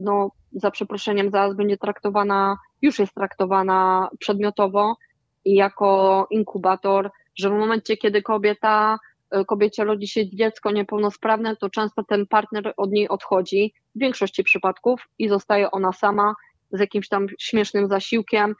[0.00, 4.96] no za przeproszeniem, zaraz będzie traktowana, już jest traktowana przedmiotowo
[5.44, 8.98] i jako inkubator, że w momencie, kiedy kobieta
[9.46, 15.08] kobiecie rodzi się dziecko niepełnosprawne, to często ten partner od niej odchodzi w większości przypadków
[15.18, 16.34] i zostaje ona sama
[16.70, 18.54] z jakimś tam śmiesznym zasiłkiem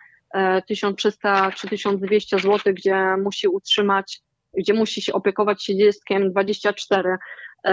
[0.68, 4.20] 1300 e, czy 1200 zł, gdzie musi utrzymać,
[4.58, 7.16] gdzie musi się opiekować się dzieckiem 24
[7.64, 7.70] e,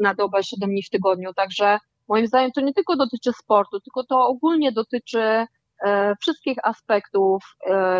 [0.00, 1.34] na dobę 7 dni w tygodniu.
[1.34, 5.46] Także moim zdaniem to nie tylko dotyczy sportu, tylko to ogólnie dotyczy
[6.20, 7.42] wszystkich aspektów,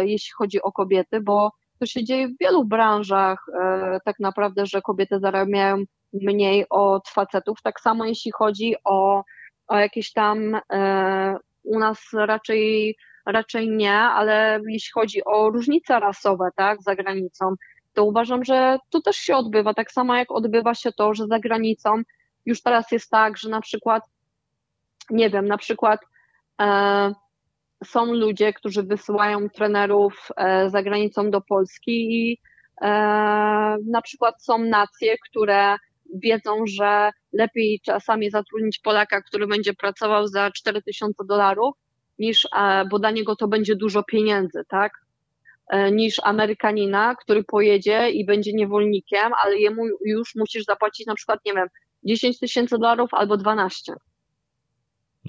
[0.01, 4.83] jeśli chodzi o kobiety, bo to się dzieje w wielu branżach, e, tak naprawdę, że
[4.83, 7.63] kobiety zarabiają mniej od facetów.
[7.63, 9.25] Tak samo jeśli chodzi o,
[9.67, 16.49] o jakieś tam e, u nas raczej, raczej nie, ale jeśli chodzi o różnice rasowe,
[16.57, 17.55] tak, za granicą,
[17.95, 21.39] to uważam, że to też się odbywa, tak samo jak odbywa się to, że za
[21.39, 22.03] granicą
[22.47, 24.03] już teraz jest tak, że na przykład,
[25.11, 26.01] nie wiem, na przykład
[26.61, 27.15] e,
[27.85, 32.39] są ludzie, którzy wysyłają trenerów e, za granicą do Polski i
[32.81, 32.89] e,
[33.87, 35.77] na przykład są nacje, które
[36.15, 41.75] wiedzą, że lepiej czasami zatrudnić Polaka, który będzie pracował za 4000 dolarów,
[42.19, 44.93] niż, e, bo dla niego to będzie dużo pieniędzy, tak?
[45.93, 51.53] Niż Amerykanina, który pojedzie i będzie niewolnikiem, ale jemu już musisz zapłacić na przykład, nie
[51.53, 51.69] wiem,
[52.05, 53.93] 10 tysięcy dolarów albo 12.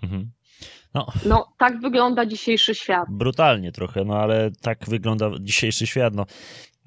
[0.04, 0.32] Mhm.
[0.96, 3.06] No, no, tak wygląda dzisiejszy świat.
[3.10, 6.16] Brutalnie trochę, no ale tak wygląda dzisiejszy świat.
[6.16, 6.26] No.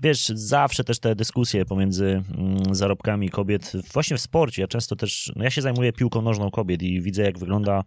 [0.03, 5.33] Wiesz, zawsze też te dyskusje pomiędzy mm, zarobkami kobiet, właśnie w sporcie, ja często też,
[5.37, 7.85] no ja się zajmuję piłką nożną kobiet i widzę, jak wygląda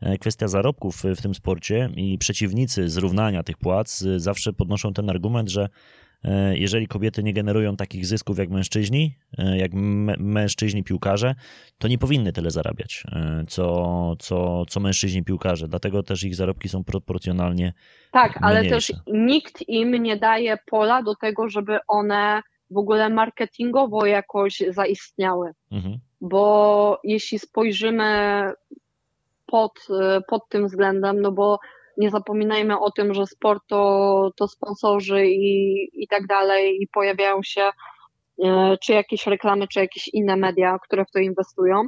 [0.00, 5.10] e, kwestia zarobków w tym sporcie i przeciwnicy zrównania tych płac y, zawsze podnoszą ten
[5.10, 5.68] argument, że E,
[6.54, 9.70] jeżeli kobiety nie generują takich zysków jak mężczyźni, e, jak
[10.18, 11.34] mężczyźni piłkarze,
[11.78, 15.68] to nie powinny tyle zarabiać, e, co, co, co mężczyźni piłkarze.
[15.68, 17.72] Dlatego też ich zarobki są proporcjonalnie.
[18.10, 18.74] Tak, ale mniejsze.
[18.74, 25.50] też nikt im nie daje pola do tego, żeby one w ogóle marketingowo jakoś zaistniały.
[25.72, 25.98] Mhm.
[26.20, 28.42] Bo jeśli spojrzymy
[29.46, 29.86] pod,
[30.28, 31.58] pod tym względem, no bo
[31.98, 37.42] nie zapominajmy o tym, że sport to, to sponsorzy i, i tak dalej, i pojawiają
[37.42, 37.70] się
[38.44, 41.82] e, czy jakieś reklamy, czy jakieś inne media, które w to inwestują,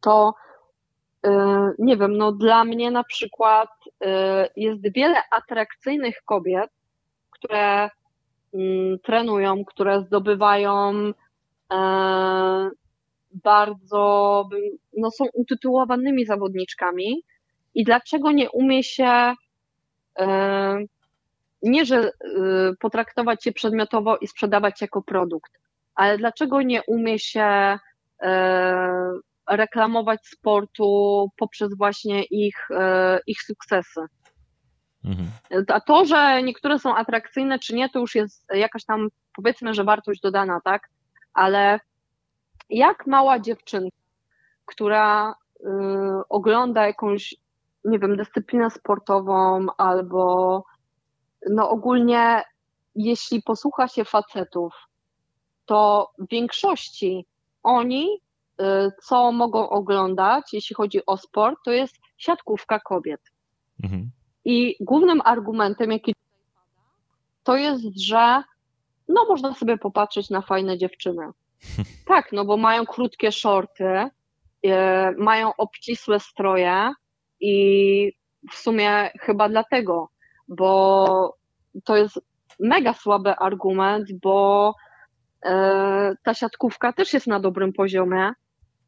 [0.00, 0.34] to
[1.26, 1.30] e,
[1.78, 3.70] nie wiem, no dla mnie na przykład
[4.04, 6.70] e, jest wiele atrakcyjnych kobiet,
[7.30, 7.90] które
[8.54, 11.12] mm, trenują, które zdobywają
[13.30, 14.44] bardzo,
[14.96, 17.22] no są utytułowanymi zawodniczkami,
[17.74, 19.34] i dlaczego nie umie się
[20.18, 20.78] e,
[21.62, 22.10] nie, że e,
[22.80, 25.52] potraktować je przedmiotowo i sprzedawać jako produkt,
[25.94, 27.78] ale dlaczego nie umie się
[28.22, 29.12] e,
[29.48, 32.68] reklamować sportu poprzez właśnie ich,
[33.26, 34.00] ich sukcesy.
[35.04, 35.28] Mhm.
[35.68, 39.84] A to, że niektóre są atrakcyjne czy nie, to już jest jakaś tam, powiedzmy, że
[39.84, 40.88] wartość dodana, tak?
[41.34, 41.80] Ale
[42.70, 43.96] jak mała dziewczynka,
[44.64, 45.64] która y,
[46.28, 47.34] ogląda jakąś
[47.88, 50.64] nie wiem, dyscyplinę sportową albo
[51.50, 52.42] no ogólnie
[52.94, 54.74] jeśli posłucha się facetów,
[55.66, 57.26] to w większości
[57.62, 58.08] oni,
[58.60, 58.64] y,
[59.02, 63.20] co mogą oglądać, jeśli chodzi o sport, to jest siatkówka kobiet.
[63.82, 64.10] Mhm.
[64.44, 66.14] I głównym argumentem, jaki
[67.42, 68.42] to jest, że
[69.08, 71.30] no można sobie popatrzeć na fajne dziewczyny.
[72.08, 74.08] tak, no bo mają krótkie shorty,
[74.62, 74.72] yy,
[75.18, 76.92] mają obcisłe stroje,
[77.40, 78.12] i
[78.52, 80.08] w sumie chyba dlatego,
[80.48, 81.34] bo
[81.84, 82.20] to jest
[82.60, 84.74] mega słaby argument, bo
[85.44, 88.32] e, ta siatkówka też jest na dobrym poziomie.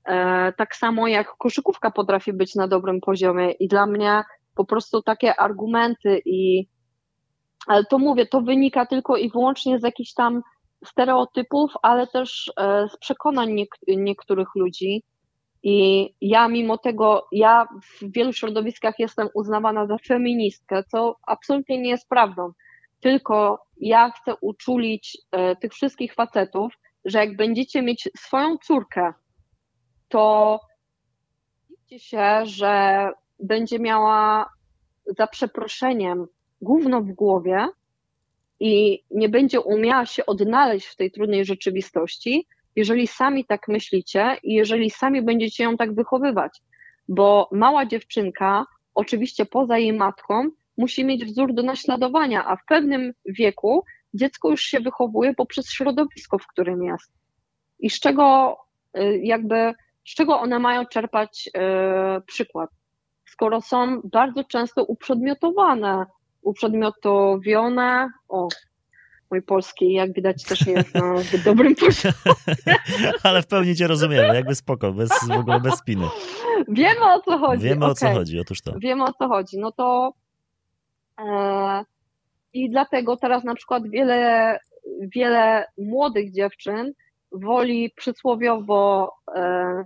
[0.05, 4.23] E, tak samo jak koszykówka potrafi być na dobrym poziomie i dla mnie
[4.55, 6.67] po prostu takie argumenty i
[7.67, 10.43] ale to mówię, to wynika tylko i wyłącznie z jakichś tam
[10.85, 15.03] stereotypów, ale też e, z przekonań niektórych ludzi.
[15.63, 21.91] I ja mimo tego, ja w wielu środowiskach jestem uznawana za feministkę, co absolutnie nie
[21.91, 22.53] jest prawdą.
[23.01, 26.73] Tylko ja chcę uczulić e, tych wszystkich facetów,
[27.05, 29.13] że jak będziecie mieć swoją córkę,
[30.09, 30.61] to
[31.71, 34.51] widzicie się, że będzie miała
[35.07, 36.27] za przeproszeniem
[36.61, 37.69] gówno w głowie
[38.61, 42.47] i nie będzie umiała się odnaleźć w tej trudnej rzeczywistości,
[42.77, 46.61] jeżeli sami tak myślicie i jeżeli sami będziecie ją tak wychowywać.
[47.09, 53.13] Bo mała dziewczynka, oczywiście poza jej matką, musi mieć wzór do naśladowania, a w pewnym
[53.27, 57.13] wieku dziecko już się wychowuje poprzez środowisko, w którym jest.
[57.79, 58.57] I z czego
[58.99, 59.73] y, jakby,
[60.07, 62.71] z czego one mają czerpać yy, przykład?
[63.25, 66.07] Skoro są bardzo często uprzedmiotowane,
[66.43, 68.49] uprzedmiotowione, o,
[69.31, 72.15] mój polski, jak widać, też nie jest na zbyt dobrym poziomie.
[73.23, 76.07] Ale w pełni cię rozumiemy, jakby spoko, bez, w ogóle bez spiny.
[76.69, 77.65] Wiemy o co chodzi.
[77.65, 77.91] Wiemy okay.
[77.91, 78.73] o co chodzi, otóż to.
[78.79, 79.59] Wiemy o co chodzi.
[79.59, 80.15] No to
[81.19, 81.85] e,
[82.53, 84.59] i dlatego teraz na przykład wiele,
[85.01, 86.93] wiele młodych dziewczyn
[87.33, 89.85] woli przysłowiowo e,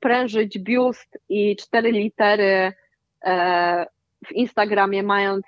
[0.00, 2.72] prężyć biust i cztery litery
[3.24, 3.86] e,
[4.26, 5.44] w Instagramie, mając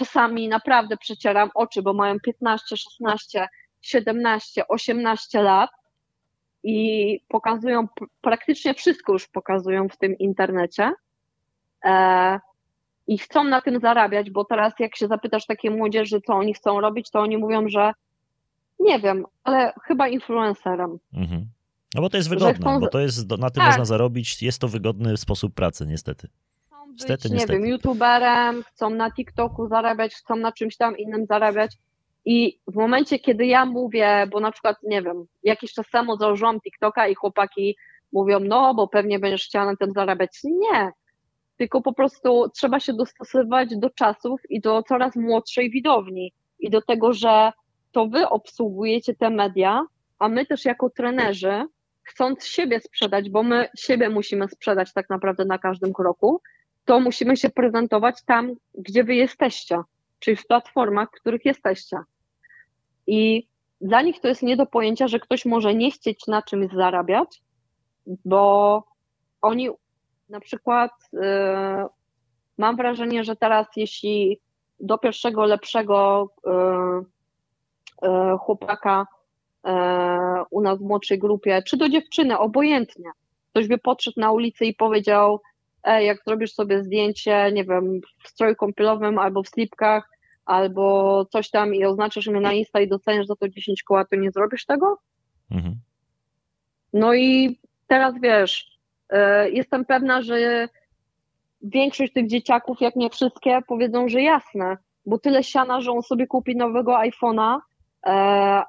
[0.00, 3.48] czasami naprawdę przecieram oczy, bo mają 15, 16,
[3.80, 5.70] 17, 18 lat
[6.62, 7.88] i pokazują,
[8.20, 10.92] praktycznie wszystko już pokazują w tym internecie.
[11.84, 12.38] E,
[13.06, 16.80] i chcą na tym zarabiać, bo teraz jak się zapytasz takiej młodzieży, co oni chcą
[16.80, 17.92] robić, to oni mówią, że
[18.78, 20.98] nie wiem, ale chyba influencerem.
[21.12, 21.46] Mhm.
[21.94, 22.80] No bo to jest wygodne, chcą...
[22.80, 23.66] bo to jest, na tym tak.
[23.66, 26.28] można zarobić, jest to wygodny sposób pracy, niestety.
[26.90, 27.52] Być, niestety, nie niestety.
[27.52, 31.76] wiem, youtuberem, chcą na TikToku zarabiać, chcą na czymś tam innym zarabiać
[32.24, 36.60] i w momencie, kiedy ja mówię, bo na przykład, nie wiem, jakiś czas temu założyłam
[36.60, 37.76] TikToka i chłopaki
[38.12, 40.30] mówią, no, bo pewnie będziesz chciała na tym zarabiać.
[40.44, 40.92] Nie,
[41.56, 46.82] tylko po prostu trzeba się dostosować do czasów i do coraz młodszej widowni i do
[46.82, 47.52] tego, że
[47.92, 49.86] to wy obsługujecie te media,
[50.18, 51.64] a my też jako trenerzy,
[52.02, 56.40] chcąc siebie sprzedać, bo my siebie musimy sprzedać tak naprawdę na każdym kroku,
[56.90, 59.80] to musimy się prezentować tam, gdzie wy jesteście,
[60.18, 61.96] czyli w platformach, w których jesteście.
[63.06, 63.46] I
[63.80, 67.42] dla nich to jest nie do pojęcia, że ktoś może nie chcieć na czymś zarabiać,
[68.24, 68.84] bo
[69.42, 69.70] oni
[70.28, 71.20] na przykład yy,
[72.58, 74.40] mam wrażenie, że teraz jeśli
[74.80, 76.52] do pierwszego lepszego yy,
[78.02, 79.06] yy, chłopaka
[80.50, 83.10] u nas w młodszej grupie, czy do dziewczyny, obojętnie,
[83.50, 85.40] ktoś by podszedł na ulicy i powiedział,
[85.84, 90.10] jak zrobisz sobie zdjęcie, nie wiem, w stroju kąpielowym albo w slipkach,
[90.44, 94.16] albo coś tam i oznaczysz mnie na Insta i doceniasz za to 10 koła, to
[94.16, 94.98] nie zrobisz tego?
[95.50, 95.74] Mhm.
[96.92, 100.68] No i teraz wiesz, e, jestem pewna, że
[101.62, 106.26] większość tych dzieciaków, jak nie wszystkie, powiedzą, że jasne, bo tyle siana, że on sobie
[106.26, 107.60] kupi nowego iPhone'a e,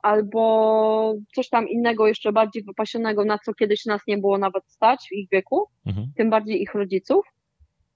[0.02, 5.08] albo coś tam innego, jeszcze bardziej wypasionego, na co kiedyś nas nie było nawet stać
[5.10, 6.08] w ich wieku, mhm.
[6.17, 7.26] tym bardziej ich rodziców.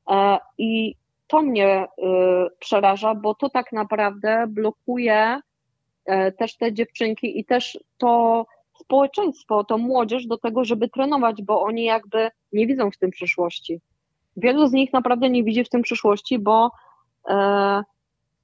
[0.10, 0.96] E, I
[1.28, 2.04] to mnie y,
[2.60, 5.40] przeraża, bo to tak naprawdę blokuje
[6.06, 8.46] e, też te dziewczynki i też to
[8.80, 13.82] społeczeństwo, to młodzież do tego, żeby trenować, bo oni jakby nie widzą w tym przyszłości.
[14.38, 16.72] Wielu z nich naprawdę nie widzi w tym przyszłości, bo,
[17.30, 17.84] e,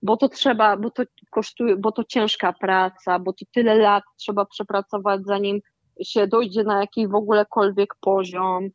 [0.02, 4.46] bo to trzeba, bo to kosztuje, bo to ciężka praca, bo to tyle lat trzeba
[4.46, 5.60] przepracować, zanim
[6.04, 8.70] się dojdzie na jakiś w ogólekolwiek poziom.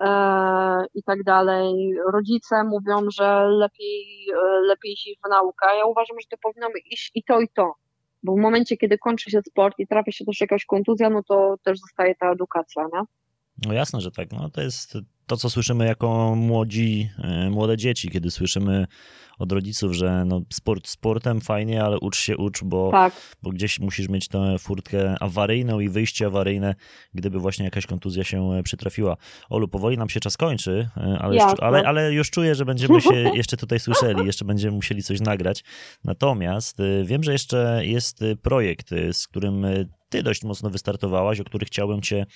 [0.00, 1.94] E, i tak dalej.
[2.12, 5.66] Rodzice mówią, że lepiej, e, lepiej iść w naukę.
[5.78, 7.74] Ja uważam, że to powinno iść i to, i to.
[8.22, 11.54] Bo w momencie, kiedy kończy się sport i trafi się też jakaś kontuzja, no to
[11.62, 13.00] też zostaje ta edukacja, nie?
[13.66, 14.32] No jasne, że tak.
[14.32, 14.98] No to jest
[15.30, 18.86] to, co słyszymy jako młodzi, e, młode dzieci, kiedy słyszymy
[19.38, 23.12] od rodziców, że no sport sportem fajnie, ale ucz się, ucz, bo, tak.
[23.42, 26.74] bo gdzieś musisz mieć tę furtkę awaryjną i wyjście awaryjne,
[27.14, 29.16] gdyby właśnie jakaś kontuzja się e, przytrafiła.
[29.50, 33.00] Olu, powoli nam się czas kończy, e, ale, już, ale, ale już czuję, że będziemy
[33.00, 35.64] się jeszcze tutaj słyszeli, jeszcze będziemy musieli coś nagrać.
[36.04, 39.66] Natomiast wiem, że jeszcze jest projekt, z którym
[40.10, 42.26] ty dość mocno wystartowałaś, o który chciałbym cię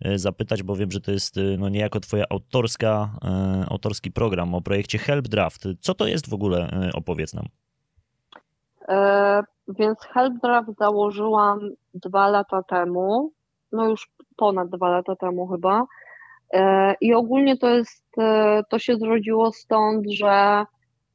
[0.00, 4.54] e, zapytać, bo wiem, że to jest e, no niejako twoja autorska, e, autorski program
[4.54, 5.64] o projekcie Help Draft.
[5.80, 6.90] Co to jest w ogóle?
[6.94, 7.44] Opowiedz nam.
[8.88, 11.60] E, więc Help Draft założyłam
[11.94, 13.32] dwa lata temu,
[13.72, 15.84] no już ponad dwa lata temu chyba.
[16.52, 18.04] E, I ogólnie to jest,
[18.70, 20.64] to się zrodziło stąd, że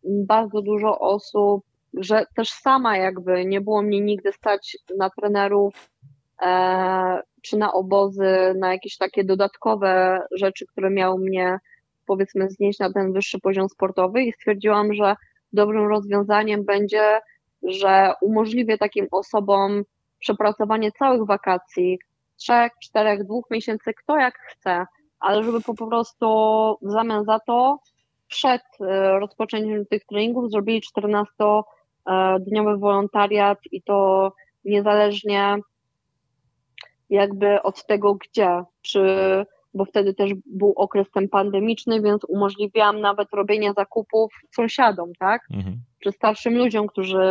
[0.04, 5.90] bardzo dużo osób, że też sama jakby nie było mnie nigdy stać na trenerów
[7.41, 11.60] czy na obozy, na jakieś takie dodatkowe rzeczy, które miały mnie
[12.06, 14.23] powiedzmy znieść na ten wyższy poziom sportowy?
[14.23, 15.15] I stwierdziłam, że
[15.54, 17.19] dobrym rozwiązaniem będzie,
[17.63, 19.84] że umożliwię takim osobom
[20.19, 21.99] przepracowanie całych wakacji,
[22.38, 24.86] trzech, czterech, dwóch miesięcy, kto jak chce,
[25.19, 26.25] ale żeby po prostu
[26.82, 27.80] w zamian za to
[28.28, 34.32] przed e, rozpoczęciem tych treningów zrobili 14-dniowy wolontariat i to
[34.65, 35.58] niezależnie
[37.10, 39.02] jakby od tego gdzie, czy,
[39.74, 45.41] bo wtedy też był okres ten pandemiczny, więc umożliwiałam nawet robienie zakupów sąsiadom, tak?
[45.54, 45.76] Mhm.
[46.04, 47.22] Czy starszym ludziom, którzy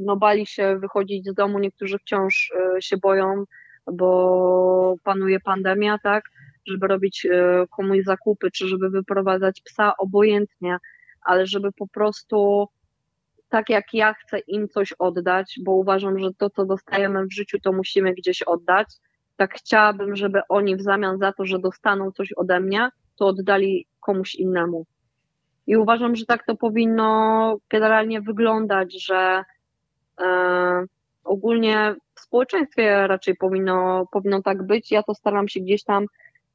[0.00, 3.44] no, bali się wychodzić z domu, niektórzy wciąż y, się boją,
[3.92, 6.24] bo panuje pandemia, tak?
[6.66, 7.30] Żeby robić y,
[7.76, 10.76] komuś zakupy, czy żeby wyprowadzać psa, obojętnie,
[11.22, 12.68] ale żeby po prostu
[13.48, 17.58] tak jak ja chcę im coś oddać, bo uważam, że to, co dostajemy w życiu,
[17.62, 18.86] to musimy gdzieś oddać
[19.36, 23.86] tak chciałabym, żeby oni w zamian za to, że dostaną coś ode mnie, to oddali
[24.00, 24.86] komuś innemu.
[25.66, 29.44] I uważam, że tak to powinno generalnie wyglądać, że
[30.20, 30.26] e,
[31.24, 34.90] ogólnie w społeczeństwie raczej powinno, powinno tak być.
[34.90, 36.06] Ja to staram się gdzieś tam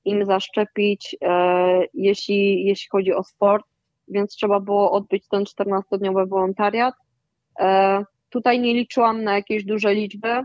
[0.05, 3.65] im zaszczepić, e, jeśli, jeśli chodzi o sport,
[4.07, 6.95] więc trzeba było odbyć ten 14-dniowy wolontariat.
[7.59, 10.43] E, tutaj nie liczyłam na jakieś duże liczby,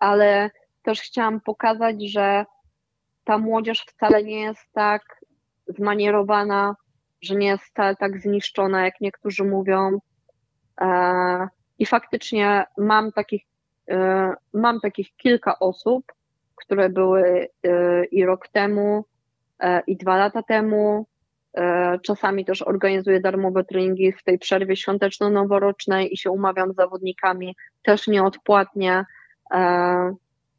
[0.00, 0.50] ale
[0.82, 2.44] też chciałam pokazać, że
[3.24, 5.02] ta młodzież wcale nie jest tak
[5.66, 6.76] zmanierowana,
[7.22, 9.98] że nie jest wcale tak zniszczona, jak niektórzy mówią.
[10.80, 13.42] E, I faktycznie mam takich,
[13.90, 16.12] e, mam takich kilka osób,
[16.56, 19.04] które były e, i rok temu,
[19.86, 21.06] i dwa lata temu.
[22.02, 28.06] Czasami też organizuję darmowe treningi w tej przerwie świąteczno-noworocznej i się umawiam z zawodnikami też
[28.06, 29.04] nieodpłatnie.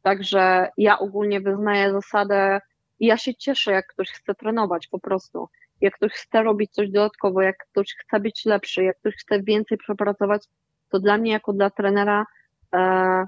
[0.01, 2.61] Także ja ogólnie wyznaję zasadę
[2.99, 5.49] ja się cieszę, jak ktoś chce trenować po prostu
[5.81, 9.77] jak ktoś chce robić coś dodatkowo, jak ktoś chce być lepszy, jak ktoś chce więcej
[9.77, 10.43] przepracować,
[10.89, 12.25] to dla mnie jako dla trenera
[12.73, 13.25] e,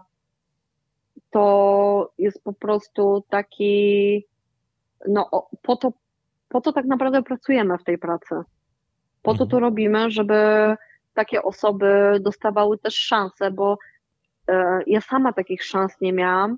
[1.30, 4.26] to jest po prostu taki,
[5.08, 5.94] no po to,
[6.50, 8.36] po to tak naprawdę pracujemy w tej pracy.
[9.22, 9.64] Po to to mhm.
[9.64, 10.36] robimy, żeby
[11.14, 13.78] takie osoby dostawały też szanse, bo e,
[14.88, 16.58] ja sama takich szans nie miałam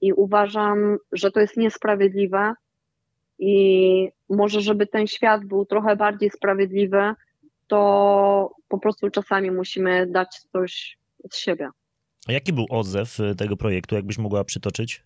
[0.00, 2.54] i uważam, że to jest niesprawiedliwe,
[3.38, 7.14] i może, żeby ten świat był trochę bardziej sprawiedliwy,
[7.66, 10.98] to po prostu czasami musimy dać coś
[11.30, 11.68] z siebie.
[12.28, 15.04] A jaki był odzew y, tego projektu, jakbyś mogła przytoczyć?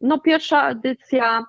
[0.00, 1.44] No, pierwsza edycja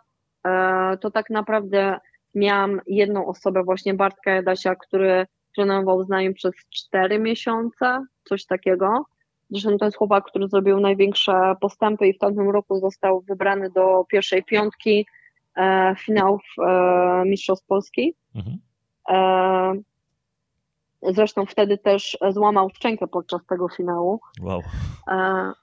[0.46, 2.00] e, to tak naprawdę
[2.36, 9.06] miałam jedną osobę, właśnie Bartka Jadasia, który trenował z nami przez 4 miesiące, coś takiego.
[9.50, 14.06] Zresztą to jest chłopak, który zrobił największe postępy i w tamtym roku został wybrany do
[14.10, 15.06] pierwszej piątki
[15.60, 18.16] E, finałów e, Mistrzostw Polski.
[18.36, 18.58] Mhm.
[19.10, 19.74] E,
[21.14, 24.20] zresztą wtedy też złamał szczękę podczas tego finału.
[24.42, 24.62] Wow.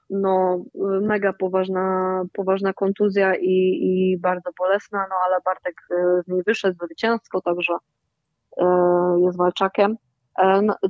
[0.09, 0.63] No,
[1.01, 5.75] mega poważna, poważna kontuzja i, i bardzo bolesna, no ale Bartek
[6.25, 7.73] z niej wyszedł zwycięsko, także
[9.21, 9.97] jest walczakiem.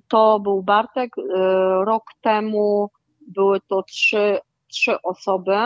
[0.08, 1.12] To był Bartek.
[1.86, 2.90] Rok temu
[3.28, 5.58] były to trzy, trzy osoby.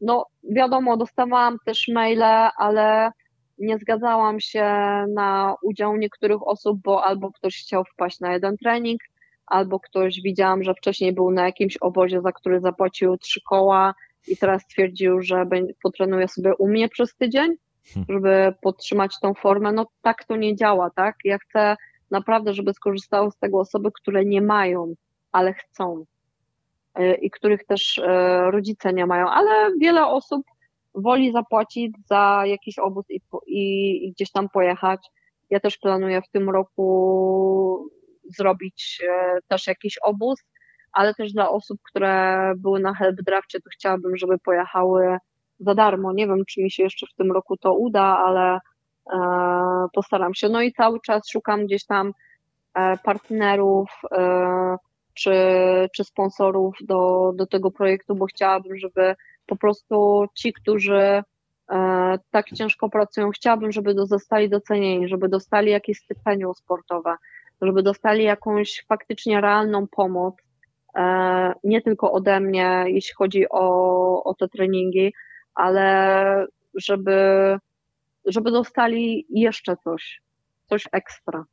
[0.00, 3.10] No, wiadomo, dostawałam też maile, ale
[3.58, 4.64] nie zgadzałam się
[5.14, 9.00] na udział niektórych osób, bo albo ktoś chciał wpaść na jeden trening,
[9.46, 13.94] albo ktoś widziałam, że wcześniej był na jakimś obozie, za który zapłacił trzy koła
[14.28, 15.44] i teraz stwierdził, że
[15.82, 17.54] potrenuje sobie u mnie przez tydzień.
[18.08, 19.72] Żeby podtrzymać tą formę.
[19.72, 21.16] No tak to nie działa, tak?
[21.24, 21.76] Ja chcę
[22.10, 24.94] naprawdę, żeby skorzystały z tego osoby, które nie mają,
[25.32, 26.04] ale chcą.
[26.98, 28.02] Y, i których też y,
[28.50, 30.42] rodzice nie mają, ale wiele osób
[30.94, 35.00] woli zapłacić za jakiś obóz i, i, i gdzieś tam pojechać.
[35.50, 37.90] Ja też planuję w tym roku
[38.36, 40.40] zrobić y, też jakiś obóz,
[40.92, 45.18] ale też dla osób, które były na help drafcie, to chciałabym, żeby pojechały
[45.60, 46.12] za darmo.
[46.12, 48.58] Nie wiem, czy mi się jeszcze w tym roku to uda, ale
[49.12, 49.18] e,
[49.92, 50.48] postaram się.
[50.48, 52.12] No i cały czas szukam gdzieś tam
[52.74, 54.76] e, partnerów, e,
[55.14, 55.34] czy,
[55.96, 59.14] czy sponsorów do, do tego projektu, bo chciałabym, żeby
[59.46, 61.22] po prostu ci, którzy
[62.30, 67.16] tak ciężko pracują, chciałabym, żeby zostali docenieni, żeby dostali jakieś stypendium sportowe,
[67.62, 70.34] żeby dostali jakąś faktycznie realną pomoc,
[71.64, 75.12] nie tylko ode mnie, jeśli chodzi o, o te treningi,
[75.54, 77.18] ale żeby,
[78.26, 80.22] żeby dostali jeszcze coś,
[80.66, 81.44] coś ekstra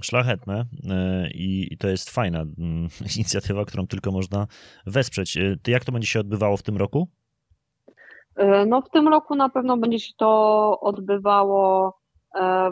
[0.00, 4.46] szlachetne e, i, to jest fajna mm, inicjatywa, którą tylko można
[4.86, 5.36] wesprzeć.
[5.36, 7.08] E, ty jak to będzie się odbywało w tym roku?
[8.36, 11.98] E, no w tym roku na pewno będzie się to odbywało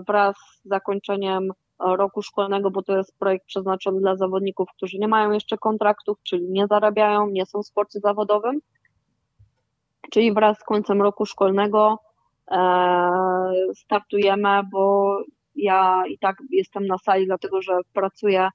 [0.07, 5.31] wraz z zakończeniem roku szkolnego, bo to jest projekt przeznaczony dla zawodników, którzy nie mają
[5.31, 8.61] jeszcze kontraktów, czyli nie zarabiają, nie są w sporcie zawodowym.
[10.11, 11.99] Czyli wraz z końcem roku szkolnego
[13.75, 15.17] startujemy, bo
[15.55, 18.51] ja i tak jestem na sali, dlatego że pracuję e,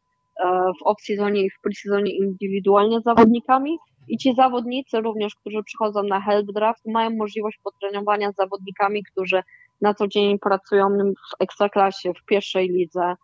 [0.80, 3.78] w off-seasonie i w pre-seasonie indywidualnie z zawodnikami
[4.08, 9.43] i ci zawodnicy również, którzy przychodzą na help draft, mają możliwość potrenowania z zawodnikami, którzy
[9.82, 13.16] na co dzień pracują w ekstraklasie, w pierwszej lidze.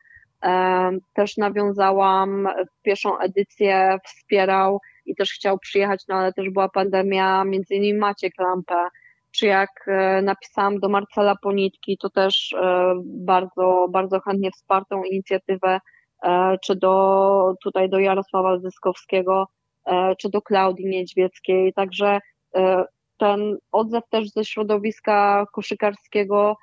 [0.43, 2.47] E, też nawiązałam
[2.83, 8.33] pierwszą edycję, wspierał i też chciał przyjechać, no ale też była pandemia, między innymi Maciek
[8.39, 8.87] Lampę,
[9.31, 15.79] czy jak e, napisałam do Marcela Ponitki, to też e, bardzo, bardzo chętnie wspartą inicjatywę,
[16.23, 19.47] e, czy do, tutaj do Jarosława Zyskowskiego,
[20.19, 22.19] czy do Klaudii Niedźwieckiej, także
[23.17, 26.57] ten odzew też ze środowiska koszykarskiego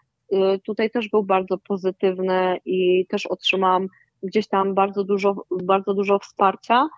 [0.64, 3.86] tutaj też był bardzo pozytywny i też otrzymałam
[4.22, 6.88] gdzieś tam bardzo dużo, bardzo dużo wsparcia.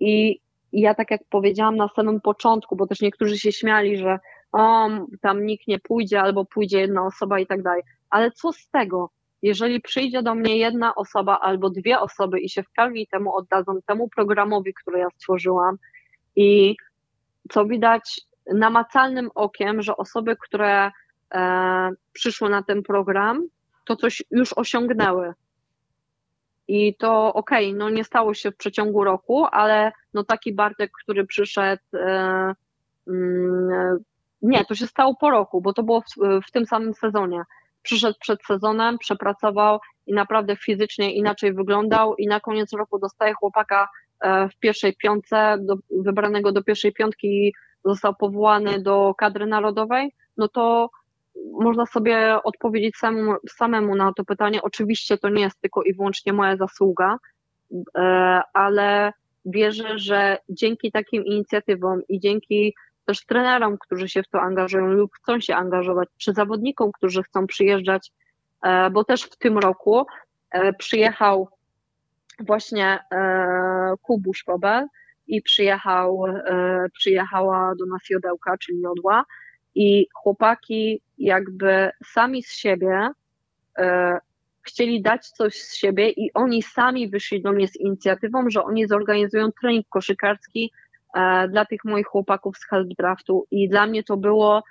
[0.00, 0.40] I
[0.80, 4.18] ja tak jak powiedziałam na samym początku, bo też niektórzy się śmiali, że
[4.52, 4.88] o,
[5.20, 7.82] tam nikt nie pójdzie, albo pójdzie jedna osoba i tak dalej.
[8.10, 9.10] Ale co z tego,
[9.42, 13.78] jeżeli przyjdzie do mnie jedna osoba albo dwie osoby i się w pełni temu oddadzą,
[13.86, 15.76] temu programowi, który ja stworzyłam
[16.36, 16.76] i
[17.50, 18.20] co widać
[18.54, 20.90] namacalnym okiem, że osoby, które
[21.34, 23.48] e, przyszły na ten program,
[23.84, 25.34] to coś już osiągnęły.
[26.68, 30.90] I to okej, okay, no nie stało się w przeciągu roku, ale no taki Bartek,
[31.02, 32.54] który przyszedł, e,
[33.08, 33.98] mm,
[34.42, 37.42] nie, to się stało po roku, bo to było w, w tym samym sezonie.
[37.82, 43.88] Przyszedł przed sezonem, przepracował i naprawdę fizycznie inaczej wyglądał i na koniec roku dostaje chłopaka
[44.20, 47.54] e, w pierwszej piątce, do, wybranego do pierwszej piątki
[47.84, 50.90] został powołany do kadry narodowej, no to
[51.52, 54.62] można sobie odpowiedzieć samemu, samemu na to pytanie.
[54.62, 57.18] Oczywiście to nie jest tylko i wyłącznie moja zasługa,
[57.98, 59.12] e, ale
[59.44, 62.74] wierzę, że dzięki takim inicjatywom i dzięki
[63.04, 67.46] też trenerom, którzy się w to angażują lub chcą się angażować, czy zawodnikom, którzy chcą
[67.46, 68.12] przyjeżdżać,
[68.62, 70.06] e, bo też w tym roku
[70.50, 71.48] e, przyjechał
[72.40, 72.98] właśnie
[74.02, 74.86] Kubuś Pobel
[75.26, 76.24] i przyjechał,
[76.92, 79.24] przyjechała do nas Jodełka, czyli Jodła
[79.76, 83.08] i chłopaki jakby sami z siebie
[83.78, 84.18] e,
[84.62, 88.86] chcieli dać coś z siebie i oni sami wyszli do mnie z inicjatywą, że oni
[88.86, 90.72] zorganizują trening koszykarski
[91.14, 93.46] e, dla tych moich chłopaków z Help Draftu.
[93.50, 94.62] I dla mnie to było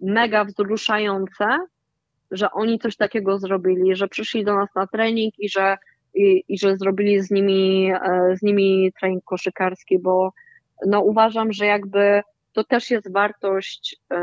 [0.00, 1.58] mega wzruszające,
[2.30, 5.76] że oni coś takiego zrobili, że przyszli do nas na trening i że,
[6.14, 10.32] i, i że zrobili z nimi, e, z nimi trening koszykarski, bo
[10.86, 12.22] no uważam, że jakby
[12.52, 14.16] to też jest wartość e,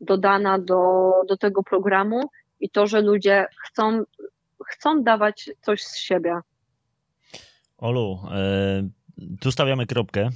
[0.00, 2.30] dodana do, do tego programu
[2.60, 4.02] i to, że ludzie chcą,
[4.66, 6.40] chcą dawać coś z siebie.
[7.78, 8.88] Olu, e,
[9.40, 10.30] tu stawiamy kropkę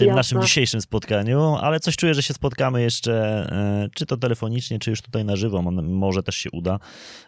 [0.00, 0.18] tym Jasne.
[0.18, 3.12] naszym dzisiejszym spotkaniu, ale coś czuję, że się spotkamy jeszcze,
[3.52, 6.78] e, czy to telefonicznie, czy już tutaj na żywo, może też się uda.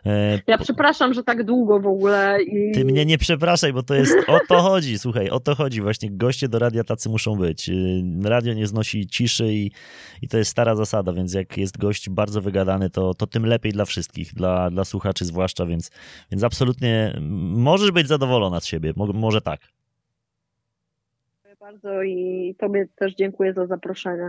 [0.07, 2.43] E, ja przepraszam, że tak długo w ogóle.
[2.43, 2.73] I...
[2.75, 6.11] Ty mnie nie przepraszaj, bo to jest, o to chodzi, słuchaj, o to chodzi, właśnie
[6.11, 7.69] goście do radia tacy muszą być.
[7.69, 7.73] E,
[8.25, 9.71] radio nie znosi ciszy i,
[10.23, 13.73] i to jest stara zasada, więc jak jest gość bardzo wygadany, to, to tym lepiej
[13.73, 15.91] dla wszystkich, dla, dla słuchaczy zwłaszcza, więc,
[16.31, 17.21] więc absolutnie
[17.51, 19.61] możesz być zadowolona z siebie, może tak
[21.73, 24.29] bardzo i Tobie też dziękuję za zaproszenie.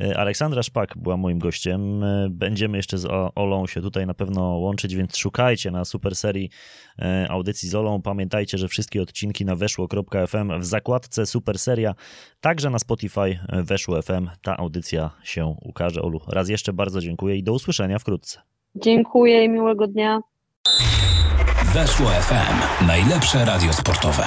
[0.00, 2.04] E, Aleksandra Szpak była moim gościem.
[2.04, 6.50] E, będziemy jeszcze z Olą się tutaj na pewno łączyć, więc szukajcie na super serii
[6.98, 8.02] e, audycji z Olą.
[8.02, 11.94] Pamiętajcie, że wszystkie odcinki na weszło.fm w zakładce super seria,
[12.40, 14.28] także na Spotify weszło FM.
[14.42, 16.02] Ta audycja się ukaże.
[16.02, 18.40] Olu, raz jeszcze bardzo dziękuję i do usłyszenia wkrótce.
[18.74, 20.20] Dziękuję i miłego dnia.
[21.74, 22.86] Weszło FM.
[22.86, 24.24] Najlepsze radio sportowe.